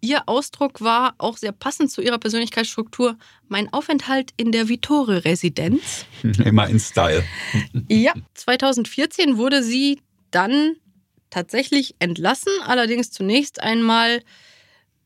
[0.00, 3.16] Ihr Ausdruck war auch sehr passend zu ihrer Persönlichkeitsstruktur.
[3.48, 6.04] Mein Aufenthalt in der Vittore-Residenz.
[6.44, 7.24] Immer in Style.
[7.88, 10.00] Ja, 2014 wurde sie
[10.30, 10.76] dann
[11.30, 14.20] tatsächlich entlassen, allerdings zunächst einmal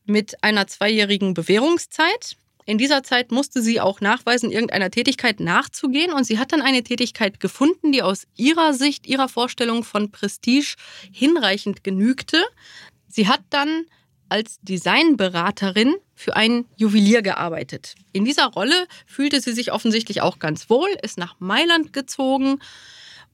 [0.08, 2.36] mit einer zweijährigen Bewährungszeit.
[2.64, 6.12] In dieser Zeit musste sie auch nachweisen, irgendeiner Tätigkeit nachzugehen.
[6.12, 10.74] Und sie hat dann eine Tätigkeit gefunden, die aus ihrer Sicht, ihrer Vorstellung von Prestige
[11.12, 12.44] hinreichend genügte.
[13.08, 13.86] Sie hat dann
[14.28, 17.94] als Designberaterin für einen Juwelier gearbeitet.
[18.12, 22.60] In dieser Rolle fühlte sie sich offensichtlich auch ganz wohl, ist nach Mailand gezogen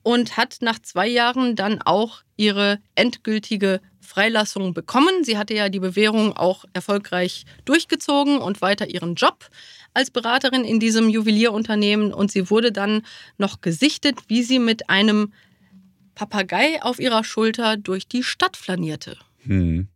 [0.05, 5.25] und hat nach zwei Jahren dann auch ihre endgültige Freilassung bekommen.
[5.25, 9.49] Sie hatte ja die Bewährung auch erfolgreich durchgezogen und weiter ihren Job
[9.95, 13.03] als Beraterin in diesem Juwelierunternehmen und sie wurde dann
[13.39, 15.33] noch gesichtet, wie sie mit einem
[16.15, 19.17] Papagei auf ihrer Schulter durch die Stadt flanierte.
[19.47, 19.89] Hm.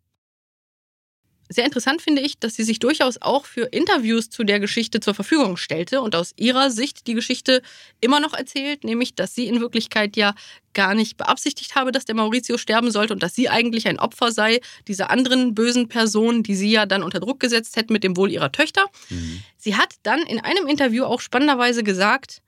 [1.48, 5.14] Sehr interessant finde ich, dass sie sich durchaus auch für Interviews zu der Geschichte zur
[5.14, 7.62] Verfügung stellte und aus ihrer Sicht die Geschichte
[8.00, 10.34] immer noch erzählt, nämlich dass sie in Wirklichkeit ja
[10.74, 14.30] gar nicht beabsichtigt habe, dass der Maurizio sterben sollte und dass sie eigentlich ein Opfer
[14.30, 18.16] sei dieser anderen bösen Person, die sie ja dann unter Druck gesetzt hätte mit dem
[18.16, 18.86] Wohl ihrer Töchter.
[19.08, 19.42] Mhm.
[19.56, 22.42] Sie hat dann in einem Interview auch spannenderweise gesagt,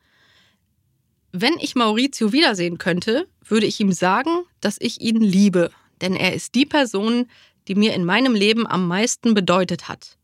[1.33, 5.71] wenn ich Maurizio wiedersehen könnte, würde ich ihm sagen, dass ich ihn liebe,
[6.01, 7.27] denn er ist die Person,
[7.69, 10.17] die mir in meinem Leben am meisten bedeutet hat.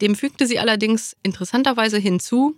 [0.00, 2.56] Dem fügte sie allerdings interessanterweise hinzu,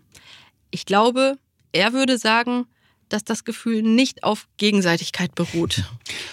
[0.70, 1.38] ich glaube,
[1.72, 2.66] er würde sagen,
[3.08, 5.84] dass das Gefühl nicht auf Gegenseitigkeit beruht.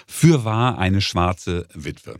[0.07, 2.19] Für war eine schwarze Witwe.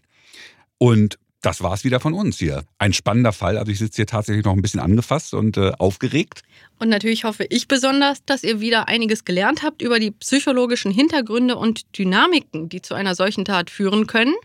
[0.77, 2.63] Und das war es wieder von uns hier.
[2.77, 3.57] Ein spannender Fall.
[3.57, 6.43] Also ich sitze hier tatsächlich noch ein bisschen angefasst und äh, aufgeregt.
[6.79, 11.57] Und natürlich hoffe ich besonders, dass ihr wieder einiges gelernt habt über die psychologischen Hintergründe
[11.57, 14.35] und Dynamiken, die zu einer solchen Tat führen können.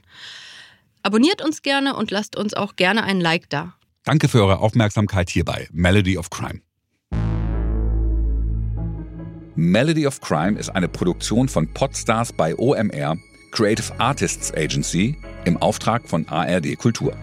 [1.02, 3.74] Abonniert uns gerne und lasst uns auch gerne ein Like da.
[4.04, 5.68] Danke für eure Aufmerksamkeit hierbei.
[5.72, 6.60] Melody of Crime.
[9.54, 13.16] Melody of Crime ist eine Produktion von Podstars bei OMR,
[13.52, 15.16] Creative Artists Agency,
[15.46, 17.14] im Auftrag von ARD Kultur.